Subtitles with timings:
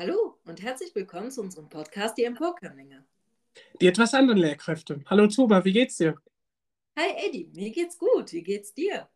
[0.00, 3.04] Hallo und herzlich willkommen zu unserem Podcast Die Emporkömmlinge.
[3.82, 5.02] Die etwas anderen Lehrkräfte.
[5.04, 6.16] Hallo Tuba, wie geht's dir?
[6.98, 8.32] Hi Eddie, mir geht's gut.
[8.32, 9.10] Wie geht's dir?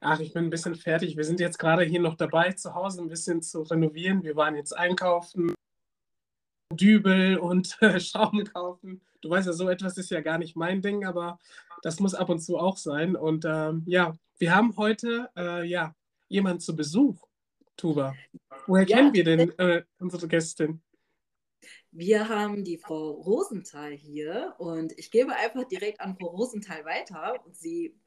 [0.00, 1.18] Ach, ich bin ein bisschen fertig.
[1.18, 4.22] Wir sind jetzt gerade hier noch dabei, zu Hause ein bisschen zu renovieren.
[4.22, 5.52] Wir waren jetzt einkaufen,
[6.72, 9.02] Dübel und äh, Schrauben kaufen.
[9.20, 11.38] Du weißt ja, so etwas ist ja gar nicht mein Ding, aber
[11.82, 13.14] das muss ab und zu auch sein.
[13.14, 15.94] Und ähm, ja, wir haben heute äh, ja,
[16.28, 17.28] jemanden zu Besuch,
[17.76, 18.14] Tuba.
[18.68, 20.82] Woher ja, kennen wir denn äh, unsere Gästin?
[21.90, 27.42] Wir haben die Frau Rosenthal hier und ich gebe einfach direkt an Frau Rosenthal weiter
[27.46, 27.98] und sie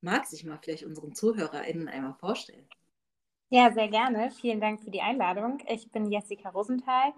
[0.00, 2.66] mag sich mal vielleicht unseren ZuhörerInnen einmal vorstellen.
[3.50, 4.30] Ja, sehr gerne.
[4.30, 5.58] Vielen Dank für die Einladung.
[5.68, 7.12] Ich bin Jessica Rosenthal,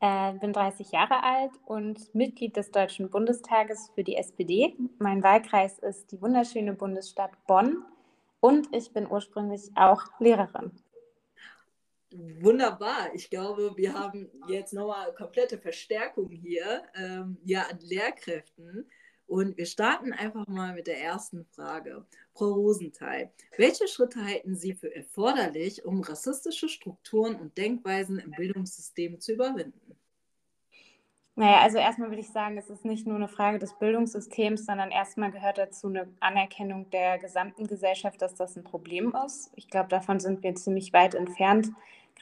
[0.00, 4.74] äh, bin 30 Jahre alt und Mitglied des Deutschen Bundestages für die SPD.
[4.98, 7.84] Mein Wahlkreis ist die wunderschöne Bundesstadt Bonn
[8.40, 10.72] und ich bin ursprünglich auch Lehrerin.
[12.40, 13.14] Wunderbar.
[13.14, 18.86] Ich glaube, wir haben jetzt nochmal komplette Verstärkung hier ähm, ja, an Lehrkräften.
[19.26, 22.04] Und wir starten einfach mal mit der ersten Frage.
[22.34, 29.20] Frau Rosenthal, welche Schritte halten Sie für erforderlich, um rassistische Strukturen und Denkweisen im Bildungssystem
[29.20, 29.96] zu überwinden?
[31.34, 34.90] Naja, also erstmal würde ich sagen, es ist nicht nur eine Frage des Bildungssystems, sondern
[34.90, 39.50] erstmal gehört dazu eine Anerkennung der gesamten Gesellschaft, dass das ein Problem ist.
[39.56, 41.70] Ich glaube, davon sind wir ziemlich weit entfernt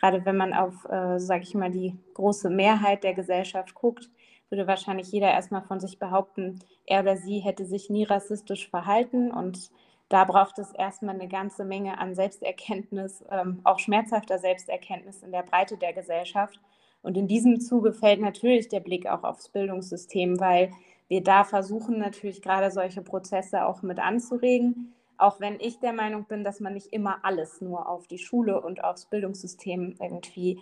[0.00, 4.08] gerade wenn man auf, äh, sage ich mal, die große Mehrheit der Gesellschaft guckt,
[4.48, 9.30] würde wahrscheinlich jeder erstmal von sich behaupten, er oder sie hätte sich nie rassistisch verhalten.
[9.30, 9.70] Und
[10.08, 15.44] da braucht es erstmal eine ganze Menge an Selbsterkenntnis, ähm, auch schmerzhafter Selbsterkenntnis in der
[15.44, 16.58] Breite der Gesellschaft.
[17.02, 20.72] Und in diesem Zuge fällt natürlich der Blick auch aufs Bildungssystem, weil
[21.08, 24.92] wir da versuchen natürlich gerade solche Prozesse auch mit anzuregen.
[25.20, 28.60] Auch wenn ich der Meinung bin, dass man nicht immer alles nur auf die Schule
[28.60, 30.60] und aufs Bildungssystem irgendwie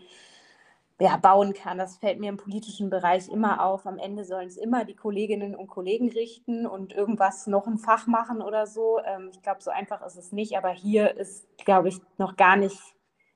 [1.01, 1.79] ja, bauen kann.
[1.79, 3.87] Das fällt mir im politischen Bereich immer auf.
[3.87, 8.07] Am Ende sollen es immer die Kolleginnen und Kollegen richten und irgendwas noch ein Fach
[8.07, 8.99] machen oder so.
[9.05, 10.57] Ähm, ich glaube, so einfach ist es nicht.
[10.57, 12.81] Aber hier ist, glaube ich, noch gar nicht,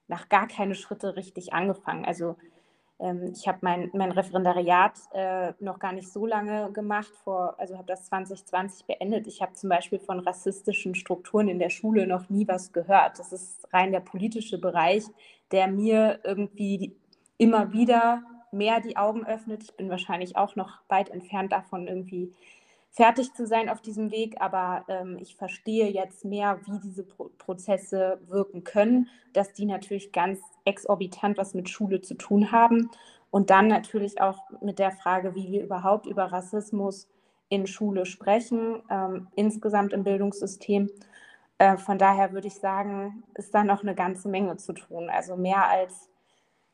[0.08, 2.04] nach gar keine Schritte richtig angefangen.
[2.04, 2.36] Also
[3.32, 7.86] ich habe mein, mein Referendariat äh, noch gar nicht so lange gemacht, vor, also habe
[7.86, 9.26] das 2020 beendet.
[9.26, 13.18] Ich habe zum Beispiel von rassistischen Strukturen in der Schule noch nie was gehört.
[13.18, 15.04] Das ist rein der politische Bereich,
[15.50, 16.94] der mir irgendwie
[17.38, 19.64] immer wieder mehr die Augen öffnet.
[19.64, 22.32] Ich bin wahrscheinlich auch noch weit entfernt davon, irgendwie
[22.92, 27.30] fertig zu sein auf diesem Weg, aber ähm, ich verstehe jetzt mehr, wie diese Pro
[27.38, 32.90] Prozesse wirken können, dass die natürlich ganz exorbitant was mit Schule zu tun haben
[33.30, 37.08] und dann natürlich auch mit der Frage, wie wir überhaupt über Rassismus
[37.48, 40.90] in Schule sprechen, ähm, insgesamt im Bildungssystem.
[41.58, 45.08] Äh, von daher würde ich sagen, ist da noch eine ganze Menge zu tun.
[45.08, 46.10] Also mehr als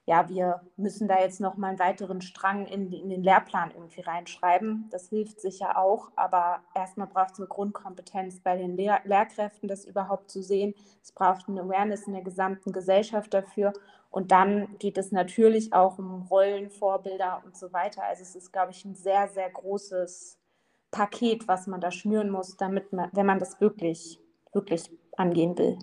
[0.09, 4.01] ja, wir müssen da jetzt noch mal einen weiteren Strang in, in, den Lehrplan irgendwie
[4.01, 4.89] reinschreiben.
[4.91, 9.85] Das hilft sicher auch, aber erstmal braucht es eine Grundkompetenz bei den Lehr Lehrkräften, das
[9.85, 10.73] überhaupt zu sehen.
[11.03, 13.75] Es braucht eine Awareness in der gesamten Gesellschaft dafür.
[14.09, 18.03] Und dann geht es natürlich auch um Rollen, Vorbilder und so weiter.
[18.05, 20.39] Also es ist, glaube ich, ein sehr, sehr großes
[20.91, 24.19] Paket, was man da schnüren muss, damit man, wenn man das wirklich,
[24.55, 25.79] wirklich angehen will.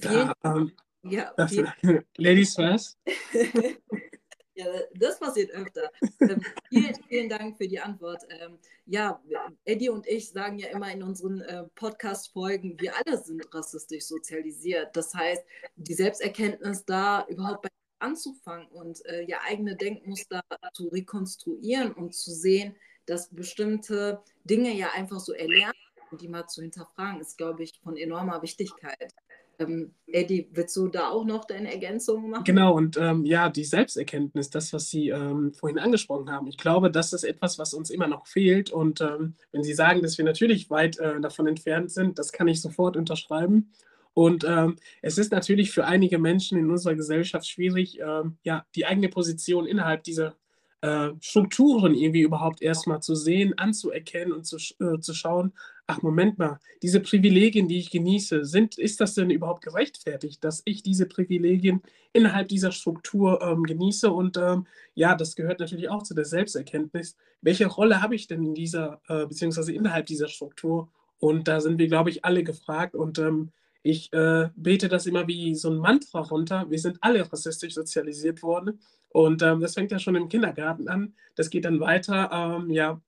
[0.00, 0.72] Ja, ähm,
[1.02, 1.72] ja, vielen,
[2.16, 2.98] Ladies first.
[4.54, 5.90] ja, das passiert öfter.
[6.20, 8.22] Ähm, vielen, vielen Dank für die Antwort.
[8.28, 9.20] Ähm, ja,
[9.64, 14.96] Eddie und ich sagen ja immer in unseren äh, Podcast-Folgen, wir alle sind rassistisch sozialisiert.
[14.96, 15.44] Das heißt,
[15.76, 17.68] die Selbsterkenntnis da überhaupt bei
[18.00, 20.40] anzufangen und äh, ja eigene Denkmuster
[20.72, 22.76] zu rekonstruieren und zu sehen,
[23.06, 25.76] dass bestimmte Dinge ja einfach so erlernt
[26.10, 29.12] und die mal zu hinterfragen, ist, glaube ich, von enormer Wichtigkeit.
[29.58, 32.44] Ähm, Eddie, willst du da auch noch deine Ergänzung machen?
[32.44, 36.90] Genau, und ähm, ja, die Selbsterkenntnis, das, was Sie ähm, vorhin angesprochen haben, ich glaube,
[36.90, 38.70] das ist etwas, was uns immer noch fehlt.
[38.70, 42.48] Und ähm, wenn Sie sagen, dass wir natürlich weit äh, davon entfernt sind, das kann
[42.48, 43.72] ich sofort unterschreiben.
[44.14, 48.86] Und ähm, es ist natürlich für einige Menschen in unserer Gesellschaft schwierig, ähm, ja, die
[48.86, 50.34] eigene Position innerhalb dieser
[50.80, 55.52] äh, Strukturen irgendwie überhaupt erstmal zu sehen, anzuerkennen und zu, äh, zu schauen,
[55.88, 60.62] ach Moment mal, diese Privilegien, die ich genieße, sind, ist das denn überhaupt gerechtfertigt, dass
[60.66, 61.82] ich diese Privilegien
[62.12, 64.10] innerhalb dieser Struktur ähm, genieße?
[64.10, 67.16] Und ähm, ja, das gehört natürlich auch zu der Selbsterkenntnis.
[67.40, 70.90] Welche Rolle habe ich denn in dieser, äh, beziehungsweise innerhalb dieser Struktur?
[71.18, 72.94] Und da sind wir, glaube ich, alle gefragt.
[72.94, 73.50] Und ähm,
[73.82, 76.66] ich äh, bete das immer wie so ein Mantra runter.
[76.68, 78.78] Wir sind alle rassistisch sozialisiert worden.
[79.08, 81.14] Und ähm, das fängt ja schon im Kindergarten an.
[81.34, 82.30] Das geht dann weiter.
[82.30, 83.00] Ähm, ja,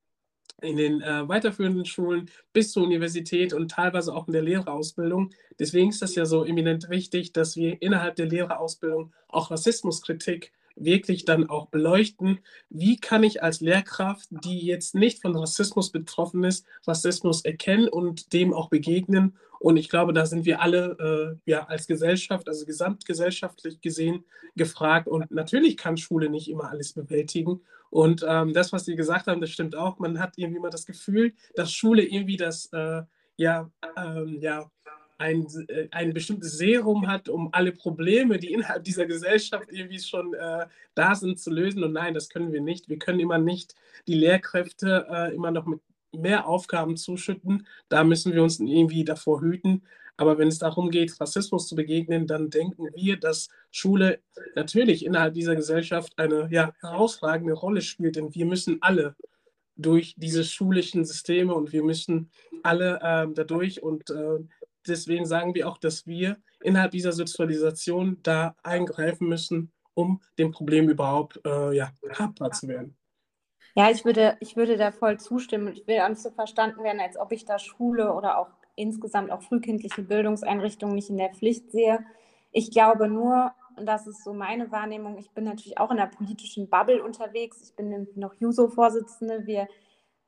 [0.63, 5.31] in den äh, weiterführenden Schulen bis zur Universität und teilweise auch in der Lehrerausbildung.
[5.59, 11.25] Deswegen ist das ja so eminent wichtig, dass wir innerhalb der Lehrerausbildung auch Rassismuskritik wirklich
[11.25, 16.67] dann auch beleuchten, wie kann ich als Lehrkraft, die jetzt nicht von Rassismus betroffen ist,
[16.87, 19.37] Rassismus erkennen und dem auch begegnen.
[19.59, 24.25] Und ich glaube, da sind wir alle äh, ja als Gesellschaft, also gesamtgesellschaftlich gesehen,
[24.57, 25.07] gefragt.
[25.07, 27.61] Und natürlich kann Schule nicht immer alles bewältigen.
[27.91, 29.99] Und ähm, das, was Sie gesagt haben, das stimmt auch.
[29.99, 33.03] Man hat irgendwie immer das Gefühl, dass Schule irgendwie das äh,
[33.37, 34.71] ja, ähm, ja
[35.19, 40.35] ein, äh, ein bestimmtes Serum hat, um alle Probleme, die innerhalb dieser Gesellschaft irgendwie schon
[40.35, 41.85] äh, da sind, zu lösen.
[41.85, 42.89] Und nein, das können wir nicht.
[42.89, 43.75] Wir können immer nicht
[44.07, 45.81] die Lehrkräfte äh, immer noch mit
[46.13, 47.67] mehr Aufgaben zuschütten.
[47.89, 49.83] Da müssen wir uns irgendwie davor hüten.
[50.21, 54.21] Aber wenn es darum geht, Rassismus zu begegnen, dann denken wir, dass Schule
[54.55, 58.17] natürlich innerhalb dieser Gesellschaft eine ja, herausragende Rolle spielt.
[58.17, 59.17] Denn wir müssen alle
[59.77, 62.31] durch diese schulischen Systeme und wir müssen
[62.63, 64.41] alle äh, dadurch und äh,
[64.87, 70.91] deswegen sagen wir auch, dass wir innerhalb dieser Sozialisation da eingreifen müssen, um dem Problem
[70.91, 72.95] überhaupt äh, ja, habbar zu werden.
[73.75, 75.69] Ja, ich würde, ich würde da voll zustimmen.
[75.69, 79.31] Ich will auch nicht so verstanden werden, als ob ich da Schule oder auch insgesamt
[79.31, 82.05] auch frühkindliche Bildungseinrichtungen nicht in der Pflicht sehe.
[82.53, 86.07] Ich glaube nur, und das ist so meine Wahrnehmung, ich bin natürlich auch in der
[86.07, 87.63] politischen Bubble unterwegs.
[87.63, 89.47] Ich bin noch JUSO-Vorsitzende.
[89.47, 89.69] Wir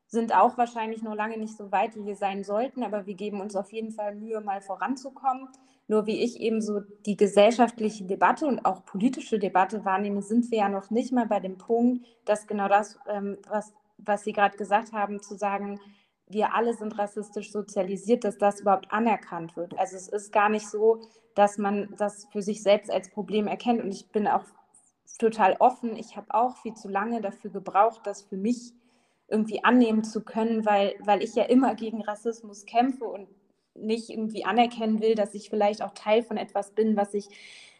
[0.06, 3.40] sind auch wahrscheinlich noch lange nicht so weit, wie wir sein sollten, aber wir geben
[3.40, 5.48] uns auf jeden Fall Mühe, mal voranzukommen.
[5.88, 10.58] Nur wie ich eben so die gesellschaftliche Debatte und auch politische Debatte wahrnehme, sind wir
[10.58, 14.56] ja noch nicht mal bei dem Punkt, dass genau das, ähm, was, was Sie gerade
[14.56, 15.80] gesagt haben, zu sagen,
[16.28, 19.78] wir alle sind rassistisch sozialisiert, dass das überhaupt anerkannt wird.
[19.78, 21.00] Also es ist gar nicht so,
[21.34, 23.82] dass man das für sich selbst als Problem erkennt.
[23.82, 24.44] Und ich bin auch
[25.18, 25.96] total offen.
[25.96, 28.72] Ich habe auch viel zu lange dafür gebraucht, das für mich
[29.28, 33.28] irgendwie annehmen zu können, weil, weil ich ja immer gegen Rassismus kämpfe und
[33.74, 37.28] nicht irgendwie anerkennen will, dass ich vielleicht auch Teil von etwas bin, was ich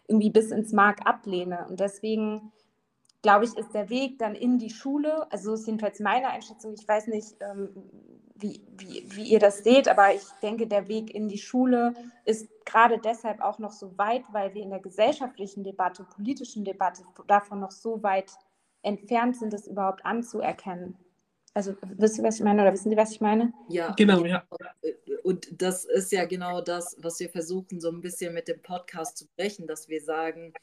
[0.09, 1.67] irgendwie bis ins Mark ablehne.
[1.69, 2.53] Und deswegen
[3.23, 6.75] glaube ich, ist der Weg dann in die Schule, also so ist jedenfalls meine Einschätzung,
[6.75, 7.71] ich weiß nicht, ähm,
[8.35, 12.49] wie, wie, wie ihr das seht, aber ich denke, der Weg in die Schule ist
[12.65, 17.61] gerade deshalb auch noch so weit, weil wir in der gesellschaftlichen Debatte, politischen Debatte davon
[17.61, 18.33] noch so weit
[18.83, 20.97] entfernt sind, es überhaupt anzuerkennen.
[21.55, 23.53] Also wisst ihr, was ich meine oder wissen Sie, was ich meine?
[23.69, 24.43] Ja, genau, ja.
[25.23, 29.19] Und das ist ja genau das, was wir versuchen, so ein bisschen mit dem Podcast
[29.19, 30.55] zu brechen, dass wir sagen,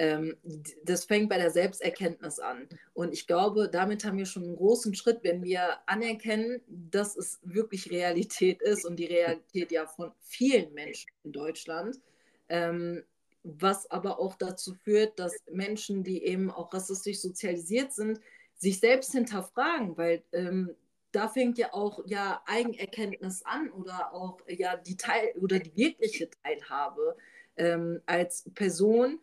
[0.00, 0.34] ähm,
[0.82, 2.66] das fängt bei der Selbsterkenntnis an.
[2.94, 7.38] Und ich glaube, damit haben wir schon einen großen Schritt, wenn wir anerkennen, dass es
[7.42, 12.00] wirklich Realität ist und die Realität ja von vielen Menschen in Deutschland.
[12.48, 13.02] Ähm,
[13.42, 18.20] was aber auch dazu führt, dass Menschen, die eben auch rassistisch sozialisiert sind,
[18.56, 20.74] sich selbst hinterfragen, weil ähm,
[21.12, 26.30] da fängt ja auch ja Eigenerkenntnis an oder auch ja die Teil oder die wirkliche
[26.42, 27.16] Teilhabe
[27.56, 29.20] ähm, als Person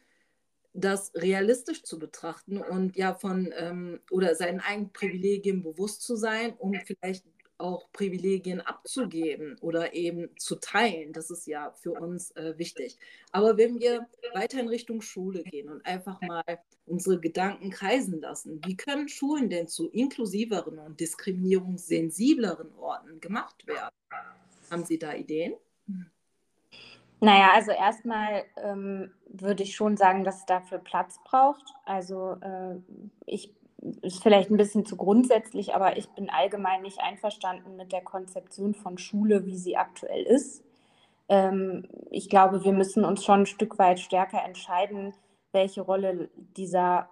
[0.78, 6.54] das realistisch zu betrachten und ja von ähm, oder seinen eigenen Privilegien bewusst zu sein,
[6.60, 7.26] um vielleicht
[7.58, 11.14] auch Privilegien abzugeben oder eben zu teilen.
[11.14, 13.00] Das ist ja für uns äh, wichtig.
[13.32, 16.44] Aber wenn wir weiter in Richtung Schule gehen und einfach mal
[16.86, 23.90] unsere Gedanken kreisen lassen, wie können Schulen denn zu inklusiveren und diskriminierungssensibleren Orten gemacht werden?
[24.70, 25.56] Haben Sie da Ideen?
[27.20, 31.66] Naja, also erstmal ähm, würde ich schon sagen, dass es dafür Platz braucht.
[31.86, 32.76] Also äh,
[33.26, 33.54] ich
[34.02, 38.74] ist vielleicht ein bisschen zu grundsätzlich, aber ich bin allgemein nicht einverstanden mit der Konzeption
[38.74, 40.64] von Schule, wie sie aktuell ist.
[41.30, 45.14] Ähm, ich glaube, wir müssen uns schon ein Stück weit stärker entscheiden,
[45.52, 47.10] welche Rolle dieser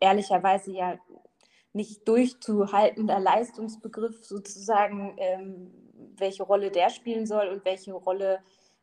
[0.00, 0.98] ehrlicherweise ja
[1.72, 5.70] nicht durchzuhaltender Leistungsbegriff sozusagen, ähm,
[6.16, 8.40] welche Rolle der spielen soll und welche Rolle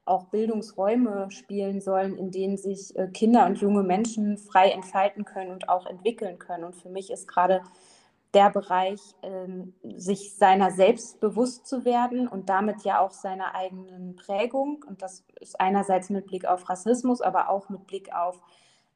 [0.08, 5.52] auch Bildungsräume spielen sollen, in denen sich äh, Kinder und junge Menschen frei entfalten können
[5.52, 6.64] und auch entwickeln können.
[6.64, 7.62] Und für mich ist gerade
[8.34, 14.16] der Bereich, ähm, sich seiner selbst bewusst zu werden und damit ja auch seiner eigenen
[14.16, 14.84] Prägung.
[14.88, 18.40] Und das ist einerseits mit Blick auf Rassismus, aber auch mit Blick auf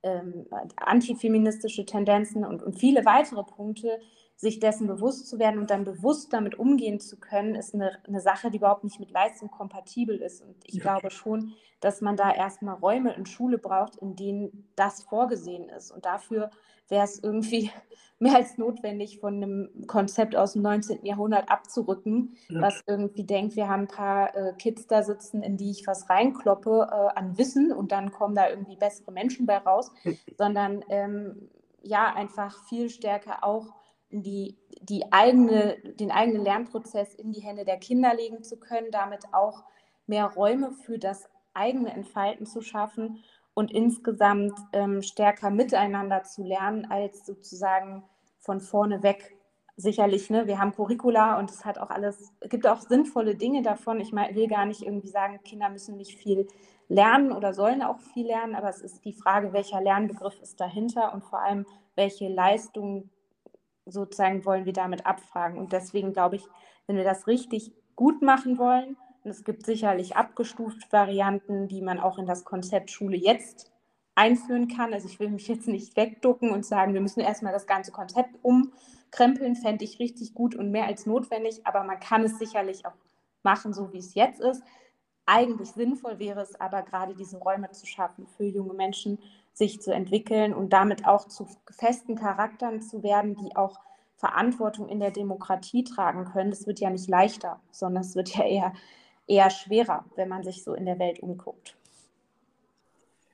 [0.04, 0.46] ähm,
[0.78, 4.00] antifeministische Tendenzen und, und viele weitere Punkte,
[4.42, 8.20] sich dessen bewusst zu werden und dann bewusst damit umgehen zu können, ist eine, eine
[8.20, 10.42] Sache, die überhaupt nicht mit Leistung kompatibel ist.
[10.42, 10.82] Und ich ja.
[10.82, 15.92] glaube schon, dass man da erstmal Räume in Schule braucht, in denen das vorgesehen ist.
[15.92, 16.50] Und dafür
[16.88, 17.70] wäre es irgendwie
[18.20, 21.06] mehr als notwendig, von einem Konzept aus dem 19.
[21.06, 22.62] Jahrhundert abzurücken, ja.
[22.62, 26.10] was irgendwie denkt, wir haben ein paar äh, Kids da sitzen, in die ich was
[26.10, 29.92] reinkloppe äh, an Wissen und dann kommen da irgendwie bessere Menschen bei raus,
[30.36, 31.48] sondern ähm,
[31.84, 33.81] ja, einfach viel stärker auch
[34.12, 39.34] die, die eigene, den eigenen Lernprozess in die Hände der Kinder legen zu können, damit
[39.34, 39.64] auch
[40.06, 46.86] mehr Räume für das eigene Entfalten zu schaffen und insgesamt ähm, stärker miteinander zu lernen,
[46.90, 48.04] als sozusagen
[48.40, 49.38] von vorne weg.
[49.78, 50.48] Sicherlich, ne?
[50.48, 54.00] wir haben Curricula und es hat auch alles, es gibt auch sinnvolle Dinge davon.
[54.00, 56.48] Ich will gar nicht irgendwie sagen, Kinder müssen nicht viel
[56.88, 61.14] lernen oder sollen auch viel lernen, aber es ist die Frage, welcher Lernbegriff ist dahinter
[61.14, 61.66] und vor allem,
[61.96, 63.10] welche Leistungen
[63.86, 65.58] sozusagen wollen wir damit abfragen.
[65.58, 66.48] Und deswegen glaube ich,
[66.88, 72.00] wenn wir das richtig gut machen wollen, und es gibt sicherlich abgestuft Varianten, die man
[72.00, 73.72] auch in das Konzept Schule jetzt
[74.16, 74.94] einführen kann.
[74.94, 78.36] Also ich will mich jetzt nicht wegducken und sagen, wir müssen erstmal das ganze Konzept
[78.42, 82.94] umkrempeln, fände ich richtig gut und mehr als notwendig, aber man kann es sicherlich auch
[83.44, 84.64] machen, so wie es jetzt ist.
[85.26, 89.20] Eigentlich sinnvoll wäre es aber gerade diese Räume zu schaffen für junge Menschen,
[89.54, 93.80] sich zu entwickeln und damit auch zu festen Charakteren zu werden, die auch
[94.16, 96.52] Verantwortung in der Demokratie tragen können.
[96.52, 98.74] Das wird ja nicht leichter, sondern es wird ja eher
[99.32, 101.76] eher schwerer, wenn man sich so in der Welt umguckt.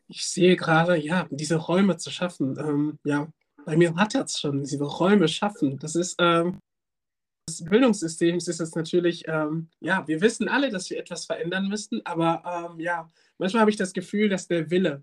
[0.07, 2.57] Ich sehe gerade, ja, diese Räume zu schaffen.
[2.57, 3.27] Ähm, ja,
[3.65, 5.79] bei mir hat es schon, diese Räume schaffen.
[5.79, 6.59] Das ist, ähm,
[7.49, 12.05] des Bildungssystems ist es natürlich, ähm, ja, wir wissen alle, dass wir etwas verändern müssen,
[12.05, 15.01] aber ähm, ja, manchmal habe ich das Gefühl, dass der Wille,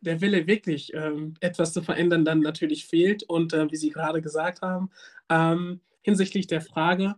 [0.00, 3.22] der Wille wirklich ähm, etwas zu verändern dann natürlich fehlt.
[3.22, 4.90] Und äh, wie Sie gerade gesagt haben,
[5.28, 7.16] ähm, hinsichtlich der Frage,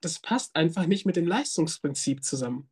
[0.00, 2.68] das passt einfach nicht mit dem Leistungsprinzip zusammen.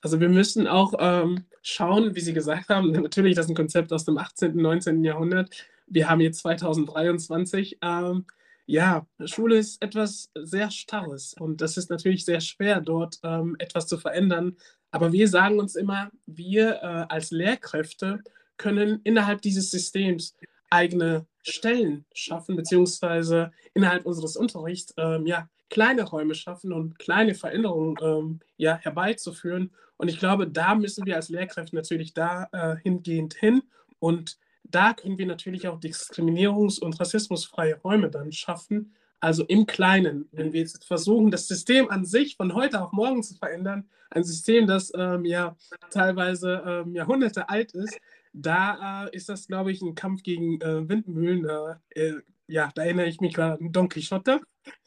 [0.00, 3.92] Also wir müssen auch ähm, schauen, wie Sie gesagt haben, natürlich das ist ein Konzept
[3.92, 5.04] aus dem 18., 19.
[5.04, 5.50] Jahrhundert.
[5.86, 7.78] Wir haben jetzt 2023.
[7.82, 8.26] Ähm,
[8.66, 13.86] ja, Schule ist etwas sehr Starres und das ist natürlich sehr schwer, dort ähm, etwas
[13.86, 14.56] zu verändern.
[14.90, 18.22] Aber wir sagen uns immer, wir äh, als Lehrkräfte
[18.58, 20.36] können innerhalb dieses Systems
[20.70, 27.96] eigene Stellen schaffen, beziehungsweise innerhalb unseres Unterrichts ähm, ja, kleine Räume schaffen und kleine Veränderungen
[28.02, 29.72] ähm, ja, herbeizuführen.
[29.96, 33.62] Und ich glaube, da müssen wir als Lehrkräfte natürlich da äh, hin.
[33.98, 38.94] Und da können wir natürlich auch diskriminierungs- und rassismusfreie Räume dann schaffen.
[39.20, 43.22] Also im Kleinen, wenn wir jetzt versuchen, das System an sich von heute auf morgen
[43.22, 45.56] zu verändern, ein System, das ähm, ja
[45.90, 47.98] teilweise ähm, Jahrhunderte alt ist,
[48.42, 51.48] da äh, ist das, glaube ich, ein Kampf gegen äh, Windmühlen.
[51.90, 52.14] Äh,
[52.46, 54.40] ja, da erinnere ich mich gerade an Don Quixote.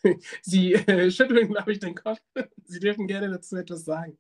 [0.41, 2.20] Sie äh, schütteln, glaube ich, den Kopf.
[2.65, 4.17] Sie dürfen gerne dazu etwas sagen.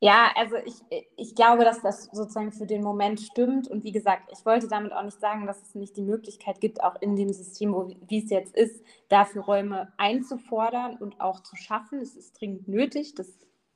[0.00, 0.74] Ja, also ich,
[1.16, 3.68] ich glaube, dass das sozusagen für den Moment stimmt.
[3.68, 6.82] Und wie gesagt, ich wollte damit auch nicht sagen, dass es nicht die Möglichkeit gibt,
[6.82, 11.54] auch in dem System, wo, wie es jetzt ist, dafür Räume einzufordern und auch zu
[11.54, 12.00] schaffen.
[12.00, 13.28] Es ist dringend nötig, das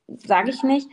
[0.09, 0.89] sage ich nicht.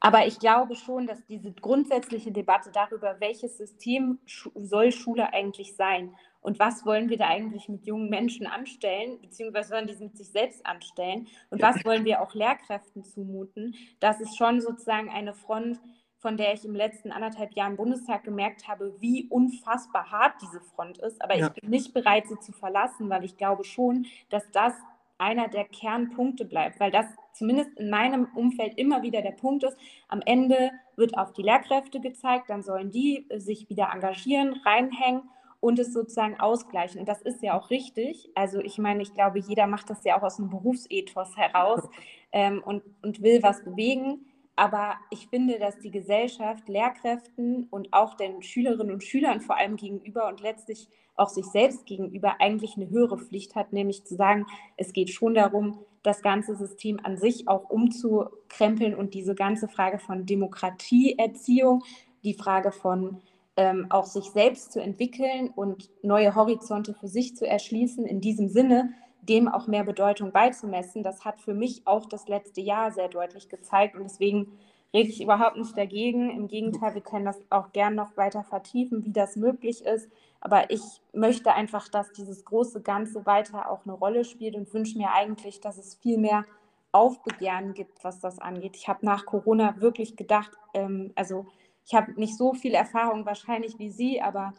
[0.00, 6.14] Aber ich glaube schon, dass diese grundsätzliche Debatte darüber, welches System soll Schule eigentlich sein
[6.40, 10.30] und was wollen wir da eigentlich mit jungen Menschen anstellen, beziehungsweise sollen die mit sich
[10.30, 15.78] selbst anstellen und was wollen wir auch Lehrkräften zumuten, das ist schon sozusagen eine Front,
[16.20, 20.60] von der ich im letzten anderthalb Jahr im Bundestag gemerkt habe, wie unfassbar hart diese
[20.60, 21.20] Front ist.
[21.22, 21.46] Aber ja.
[21.46, 24.74] ich bin nicht bereit, sie zu verlassen, weil ich glaube schon, dass das
[25.20, 29.76] einer der Kernpunkte bleibt, weil das zumindest in meinem Umfeld immer wieder der Punkt ist.
[30.08, 35.22] Am Ende wird auf die Lehrkräfte gezeigt, dann sollen die sich wieder engagieren, reinhängen
[35.60, 37.00] und es sozusagen ausgleichen.
[37.00, 38.30] Und das ist ja auch richtig.
[38.34, 41.88] Also ich meine, ich glaube, jeder macht das ja auch aus einem Berufsethos heraus
[42.32, 44.26] ähm, und, und will was bewegen.
[44.56, 49.76] Aber ich finde, dass die Gesellschaft Lehrkräften und auch den Schülerinnen und Schülern vor allem
[49.76, 50.88] gegenüber und letztlich
[51.20, 54.46] auch sich selbst gegenüber eigentlich eine höhere Pflicht hat, nämlich zu sagen,
[54.76, 59.98] es geht schon darum, das ganze System an sich auch umzukrempeln und diese ganze Frage
[59.98, 61.84] von Demokratieerziehung,
[62.24, 63.20] die Frage von
[63.56, 68.48] ähm, auch sich selbst zu entwickeln und neue Horizonte für sich zu erschließen, in diesem
[68.48, 71.02] Sinne dem auch mehr Bedeutung beizumessen.
[71.02, 74.58] Das hat für mich auch das letzte Jahr sehr deutlich gezeigt und deswegen
[74.94, 76.30] rede ich überhaupt nicht dagegen.
[76.30, 80.08] Im Gegenteil, wir können das auch gern noch weiter vertiefen, wie das möglich ist.
[80.40, 80.80] Aber ich
[81.12, 85.60] möchte einfach, dass dieses große Ganze weiter auch eine Rolle spielt und wünsche mir eigentlich,
[85.60, 86.44] dass es viel mehr
[86.92, 88.76] Aufbegehren gibt, was das angeht.
[88.76, 91.46] Ich habe nach Corona wirklich gedacht, ähm, also
[91.84, 94.54] ich habe nicht so viel Erfahrung wahrscheinlich wie Sie, aber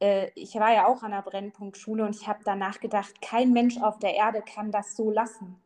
[0.00, 3.78] äh, ich war ja auch an der Brennpunktschule und ich habe danach gedacht, kein Mensch
[3.80, 5.60] auf der Erde kann das so lassen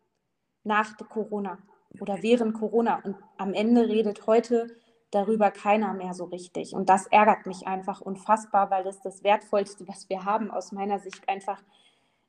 [0.65, 1.59] nach Corona
[2.01, 3.01] oder während Corona.
[3.05, 4.77] Und am Ende redet heute
[5.11, 6.75] darüber keiner mehr so richtig.
[6.75, 10.99] Und das ärgert mich einfach unfassbar, weil das das Wertvollste, was wir haben, aus meiner
[10.99, 11.62] Sicht einfach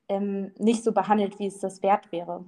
[0.08, 2.46] ähm, nicht so behandelt, wie es das wert wäre.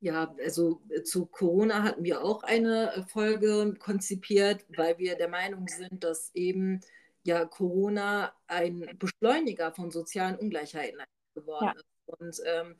[0.00, 5.28] Ja, also äh, zu Corona hatten wir auch eine äh, Folge konzipiert, weil wir der
[5.28, 6.80] Meinung sind, dass eben
[7.22, 10.98] ja Corona ein Beschleuniger von sozialen Ungleichheiten
[11.34, 11.72] geworden ja.
[11.72, 11.84] ist.
[12.06, 12.76] Und ähm,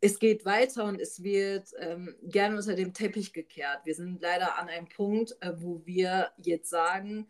[0.00, 3.80] es geht weiter und es wird ähm, gerne unter dem Teppich gekehrt.
[3.84, 7.28] Wir sind leider an einem Punkt, äh, wo wir jetzt sagen,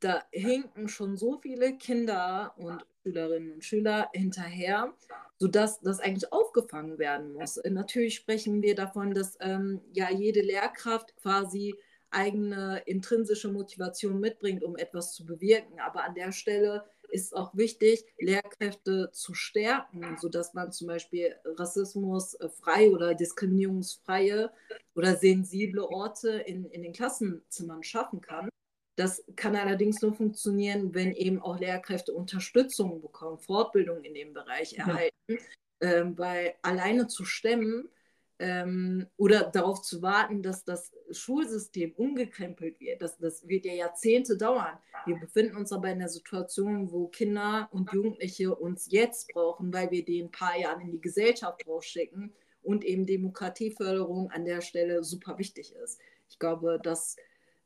[0.00, 4.94] da hinken schon so viele Kinder und Schülerinnen und Schüler hinterher,
[5.38, 7.56] sodass das eigentlich aufgefangen werden muss.
[7.58, 11.74] Äh, natürlich sprechen wir davon, dass ähm, ja jede Lehrkraft quasi
[12.10, 15.80] eigene intrinsische Motivation mitbringt, um etwas zu bewirken.
[15.80, 22.90] Aber an der Stelle ist auch wichtig, Lehrkräfte zu stärken, sodass man zum Beispiel rassismusfreie
[22.90, 24.50] oder diskriminierungsfreie
[24.94, 28.48] oder sensible Orte in, in den Klassenzimmern schaffen kann.
[28.96, 34.72] Das kann allerdings nur funktionieren, wenn eben auch Lehrkräfte Unterstützung bekommen, Fortbildung in dem Bereich
[34.78, 35.36] erhalten, ja.
[35.82, 37.90] ähm, weil alleine zu stemmen
[38.38, 44.36] ähm, oder darauf zu warten, dass das Schulsystem umgekrempelt wird, das, das wird ja Jahrzehnte
[44.36, 44.78] dauern.
[45.06, 49.90] Wir befinden uns aber in der Situation, wo Kinder und Jugendliche uns jetzt brauchen, weil
[49.90, 55.04] wir die ein paar Jahren in die Gesellschaft rausschicken und eben Demokratieförderung an der Stelle
[55.04, 56.00] super wichtig ist.
[56.28, 57.16] Ich glaube, das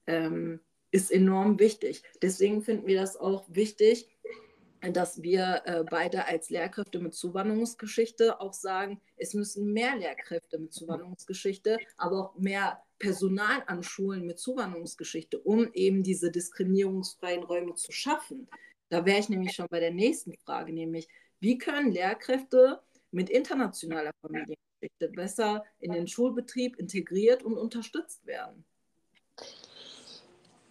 [0.06, 0.60] ähm,
[0.90, 2.02] ist enorm wichtig.
[2.22, 4.08] Deswegen finden wir das auch wichtig,
[4.92, 10.72] dass wir äh, beide als Lehrkräfte mit Zuwanderungsgeschichte auch sagen, es müssen mehr Lehrkräfte mit
[10.72, 17.92] Zuwanderungsgeschichte, aber auch mehr Personal an Schulen mit Zuwanderungsgeschichte, um eben diese diskriminierungsfreien Räume zu
[17.92, 18.48] schaffen.
[18.88, 21.08] Da wäre ich nämlich schon bei der nächsten Frage, nämlich
[21.40, 28.64] wie können Lehrkräfte mit internationaler Familiengeschichte besser in den Schulbetrieb integriert und unterstützt werden?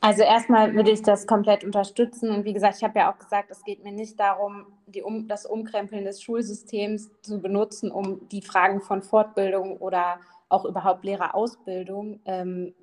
[0.01, 2.31] Also erstmal würde ich das komplett unterstützen.
[2.31, 5.27] Und wie gesagt, ich habe ja auch gesagt, es geht mir nicht darum, die um,
[5.27, 12.21] das Umkrempeln des Schulsystems zu benutzen, um die Fragen von Fortbildung oder auch überhaupt Lehrerausbildung
[12.25, 12.73] ähm,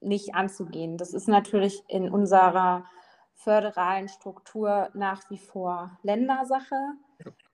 [0.00, 0.96] nicht anzugehen.
[0.96, 2.84] Das ist natürlich in unserer
[3.34, 6.76] föderalen Struktur nach wie vor Ländersache.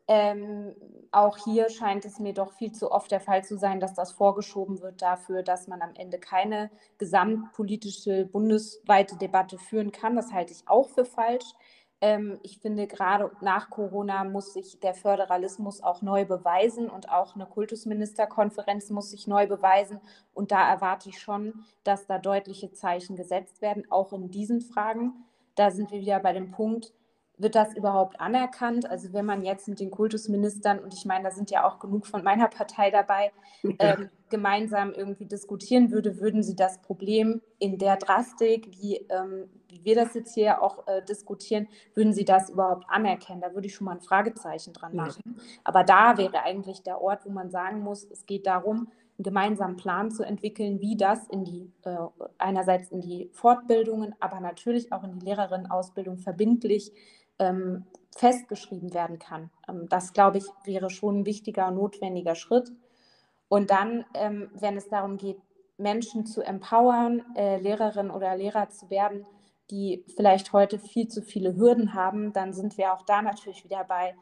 [0.08, 0.74] Ähm,
[1.12, 4.12] auch hier scheint es mir doch viel zu oft der Fall zu sein, dass das
[4.12, 10.16] vorgeschoben wird dafür, dass man am Ende keine gesamtpolitische bundesweite Debatte führen kann.
[10.16, 11.46] Das halte ich auch für falsch.
[12.00, 17.34] Ähm, ich finde, gerade nach Corona muss sich der Föderalismus auch neu beweisen und auch
[17.34, 20.00] eine Kultusministerkonferenz muss sich neu beweisen.
[20.34, 25.24] Und da erwarte ich schon, dass da deutliche Zeichen gesetzt werden, auch in diesen Fragen.
[25.54, 26.92] Da sind wir wieder bei dem Punkt,
[27.38, 28.88] wird das überhaupt anerkannt?
[28.88, 32.06] Also wenn man jetzt mit den Kultusministern, und ich meine, da sind ja auch genug
[32.06, 33.32] von meiner Partei dabei,
[33.78, 39.84] ähm, gemeinsam irgendwie diskutieren würde, würden sie das Problem in der Drastik, wie, ähm, wie
[39.84, 43.40] wir das jetzt hier auch äh, diskutieren, würden sie das überhaupt anerkennen?
[43.40, 45.22] Da würde ich schon mal ein Fragezeichen dran machen.
[45.24, 45.42] Ja.
[45.64, 49.76] Aber da wäre eigentlich der Ort, wo man sagen muss, es geht darum, einen gemeinsamen
[49.76, 51.96] Plan zu entwickeln, wie das in die, äh,
[52.38, 56.92] einerseits in die Fortbildungen, aber natürlich auch in die Lehrerinnenausbildung verbindlich
[57.38, 57.84] ähm,
[58.16, 59.50] festgeschrieben werden kann.
[59.68, 62.70] Ähm, das, glaube ich, wäre schon ein wichtiger, notwendiger Schritt.
[63.48, 65.38] Und dann, ähm, wenn es darum geht,
[65.78, 69.26] Menschen zu empowern, äh, Lehrerin oder Lehrer zu werden,
[69.70, 73.84] die vielleicht heute viel zu viele Hürden haben, dann sind wir auch da natürlich wieder
[73.84, 74.14] bei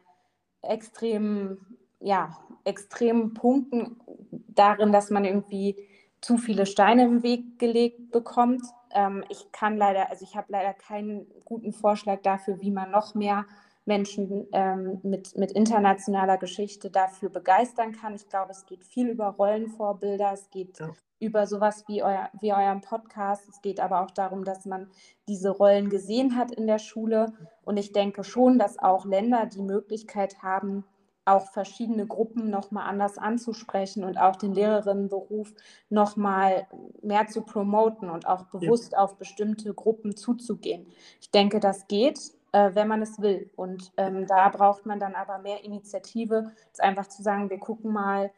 [0.61, 4.01] extremen, ja, extremen Punkten
[4.47, 5.75] darin, dass man irgendwie
[6.19, 8.63] zu viele Steine im Weg gelegt bekommt
[8.95, 13.13] ähm, ich kann leider, also ich habe leider keinen guten Vorschlag dafür, wie man noch
[13.13, 13.45] mehr
[13.85, 18.15] Menschen ähm, mit, mit internationaler Geschichte dafür begeistern kann.
[18.15, 20.89] Ich glaube, es geht viel über Rollenvorbilder, es geht ja.
[21.19, 24.89] über sowas wie, euer, wie euren Podcast, es geht aber auch darum, dass man
[25.27, 27.33] diese Rollen gesehen hat in der Schule.
[27.63, 30.83] Und ich denke schon, dass auch Länder die Möglichkeit haben,
[31.25, 35.53] auch verschiedene Gruppen nochmal anders anzusprechen und auch den Lehrerinnenberuf
[35.89, 36.67] nochmal
[37.01, 38.99] mehr zu promoten und auch bewusst ja.
[38.99, 40.85] auf bestimmte Gruppen zuzugehen.
[41.19, 42.19] Ich denke, das geht,
[42.51, 43.49] äh, wenn man es will.
[43.55, 47.91] Und ähm, da braucht man dann aber mehr Initiative, als einfach zu sagen, wir gucken
[47.91, 48.31] mal,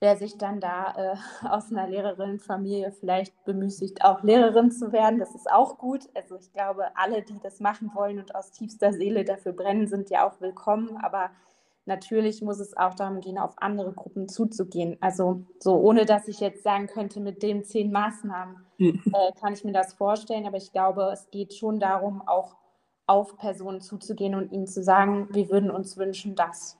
[0.00, 1.16] wer sich dann da äh,
[1.48, 5.18] aus einer Lehrerinnenfamilie vielleicht bemüßigt, auch Lehrerin zu werden.
[5.18, 6.08] Das ist auch gut.
[6.14, 10.10] Also ich glaube, alle, die das machen wollen und aus tiefster Seele dafür brennen, sind
[10.10, 10.98] ja auch willkommen.
[11.02, 11.30] Aber
[11.86, 14.96] natürlich muss es auch darum gehen, auf andere Gruppen zuzugehen.
[15.00, 19.02] Also so ohne dass ich jetzt sagen könnte, mit den zehn Maßnahmen hm.
[19.06, 22.56] äh, kann ich mir das vorstellen, aber ich glaube, es geht schon darum, auch
[23.06, 26.76] auf Personen zuzugehen und ihnen zu sagen, wir würden uns wünschen, dass.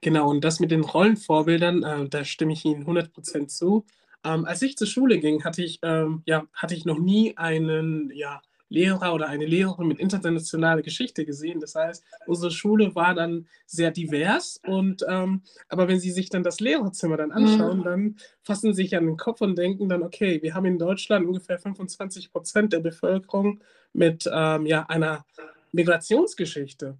[0.00, 3.84] Genau, und das mit den Rollenvorbildern, äh, da stimme ich Ihnen 100% zu.
[4.24, 8.10] Ähm, als ich zur Schule ging, hatte ich, ähm, ja, hatte ich noch nie einen,
[8.14, 11.60] ja, Lehrer oder eine Lehrerin mit internationaler Geschichte gesehen.
[11.60, 14.60] Das heißt, unsere Schule war dann sehr divers.
[14.66, 17.84] Und ähm, aber wenn Sie sich dann das Lehrerzimmer dann anschauen, mhm.
[17.84, 21.26] dann fassen Sie sich an den Kopf und denken dann, okay, wir haben in Deutschland
[21.26, 25.24] ungefähr 25 Prozent der Bevölkerung mit ähm, ja, einer
[25.72, 26.98] Migrationsgeschichte.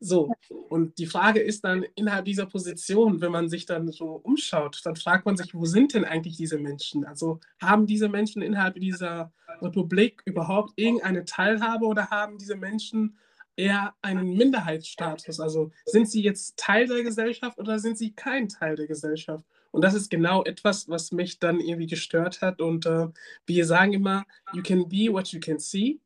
[0.00, 0.32] So,
[0.68, 4.94] und die Frage ist dann innerhalb dieser Position, wenn man sich dann so umschaut, dann
[4.94, 7.04] fragt man sich, wo sind denn eigentlich diese Menschen?
[7.04, 13.18] Also haben diese Menschen innerhalb dieser Republik überhaupt irgendeine Teilhabe oder haben diese Menschen
[13.56, 15.40] eher einen Minderheitsstatus?
[15.40, 19.44] Also sind sie jetzt Teil der Gesellschaft oder sind sie kein Teil der Gesellschaft?
[19.70, 22.60] Und das ist genau etwas, was mich dann irgendwie gestört hat.
[22.60, 23.08] Und äh,
[23.46, 25.98] wir sagen immer, you can be what you can see.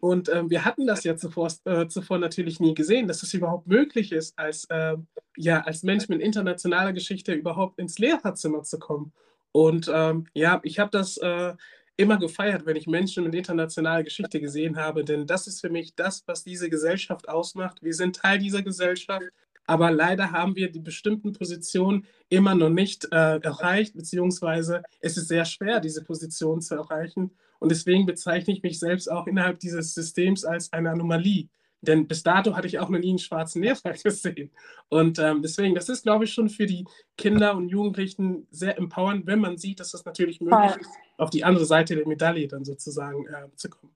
[0.00, 3.66] Und äh, wir hatten das ja zuvor, äh, zuvor natürlich nie gesehen, dass es überhaupt
[3.66, 4.96] möglich ist, als, äh,
[5.36, 9.12] ja, als Mensch mit internationaler Geschichte überhaupt ins Lehrerzimmer zu kommen.
[9.52, 11.54] Und ähm, ja, ich habe das äh,
[11.96, 15.96] immer gefeiert, wenn ich Menschen mit internationaler Geschichte gesehen habe, denn das ist für mich
[15.96, 17.82] das, was diese Gesellschaft ausmacht.
[17.82, 19.26] Wir sind Teil dieser Gesellschaft,
[19.66, 25.28] aber leider haben wir die bestimmten Positionen immer noch nicht äh, erreicht, beziehungsweise es ist
[25.28, 27.32] sehr schwer, diese Position zu erreichen.
[27.58, 31.48] Und deswegen bezeichne ich mich selbst auch innerhalb dieses Systems als eine Anomalie.
[31.80, 34.50] Denn bis dato hatte ich auch noch nie einen schwarzen Lehrer gesehen.
[34.88, 36.84] Und ähm, deswegen, das ist, glaube ich, schon für die
[37.16, 41.30] Kinder und Jugendlichen sehr empowernd, wenn man sieht, dass es das natürlich möglich ist, auf
[41.30, 43.94] die andere Seite der Medaille dann sozusagen äh, zu kommen.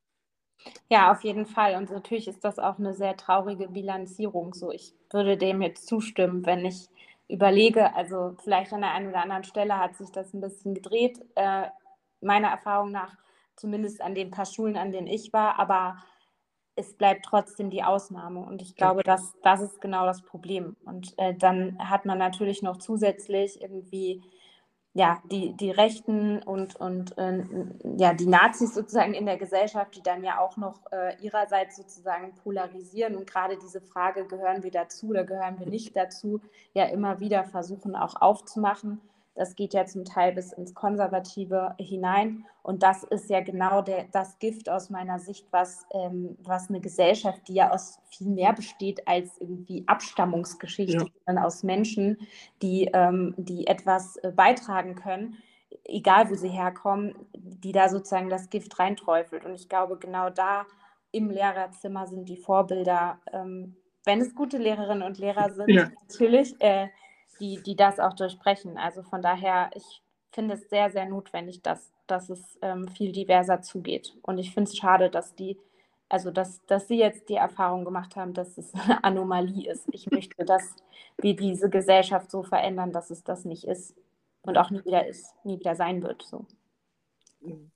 [0.88, 1.74] Ja, auf jeden Fall.
[1.76, 4.54] Und natürlich ist das auch eine sehr traurige Bilanzierung.
[4.54, 6.88] So, ich würde dem jetzt zustimmen, wenn ich
[7.28, 11.18] überlege, also vielleicht an der einen oder anderen Stelle hat sich das ein bisschen gedreht,
[11.34, 11.66] äh,
[12.20, 13.16] meiner Erfahrung nach,
[13.62, 15.96] zumindest an den paar Schulen, an denen ich war, aber
[16.74, 18.40] es bleibt trotzdem die Ausnahme.
[18.40, 20.76] Und ich glaube, dass, das ist genau das Problem.
[20.84, 24.20] Und äh, dann hat man natürlich noch zusätzlich irgendwie
[24.94, 27.44] ja, die, die Rechten und, und äh,
[27.98, 32.34] ja, die Nazis sozusagen in der Gesellschaft, die dann ja auch noch äh, ihrerseits sozusagen
[32.34, 36.40] polarisieren und gerade diese Frage, gehören wir dazu oder gehören wir nicht dazu,
[36.74, 39.00] ja immer wieder versuchen auch aufzumachen.
[39.34, 42.44] Das geht ja zum Teil bis ins Konservative hinein.
[42.62, 46.80] Und das ist ja genau der, das Gift aus meiner Sicht, was, ähm, was eine
[46.80, 51.06] Gesellschaft, die ja aus viel mehr besteht als irgendwie Abstammungsgeschichte, ja.
[51.26, 52.18] sondern aus Menschen,
[52.60, 55.38] die, ähm, die etwas äh, beitragen können,
[55.84, 59.44] egal wo sie herkommen, die da sozusagen das Gift reinträufelt.
[59.46, 60.66] Und ich glaube, genau da
[61.10, 65.90] im Lehrerzimmer sind die Vorbilder, ähm, wenn es gute Lehrerinnen und Lehrer sind, ja.
[66.00, 66.60] natürlich.
[66.60, 66.88] Äh,
[67.40, 68.78] die, die das auch durchbrechen.
[68.78, 73.62] Also von daher, ich finde es sehr, sehr notwendig, dass, dass es ähm, viel diverser
[73.62, 74.16] zugeht.
[74.22, 75.58] Und ich finde es schade, dass die,
[76.08, 79.88] also dass, dass Sie jetzt die Erfahrung gemacht haben, dass es eine Anomalie ist.
[79.92, 80.76] Ich möchte, dass
[81.18, 83.94] wir diese Gesellschaft so verändern, dass es das nicht ist
[84.42, 86.22] und auch nie wieder ist, nie wieder sein wird.
[86.22, 86.46] So.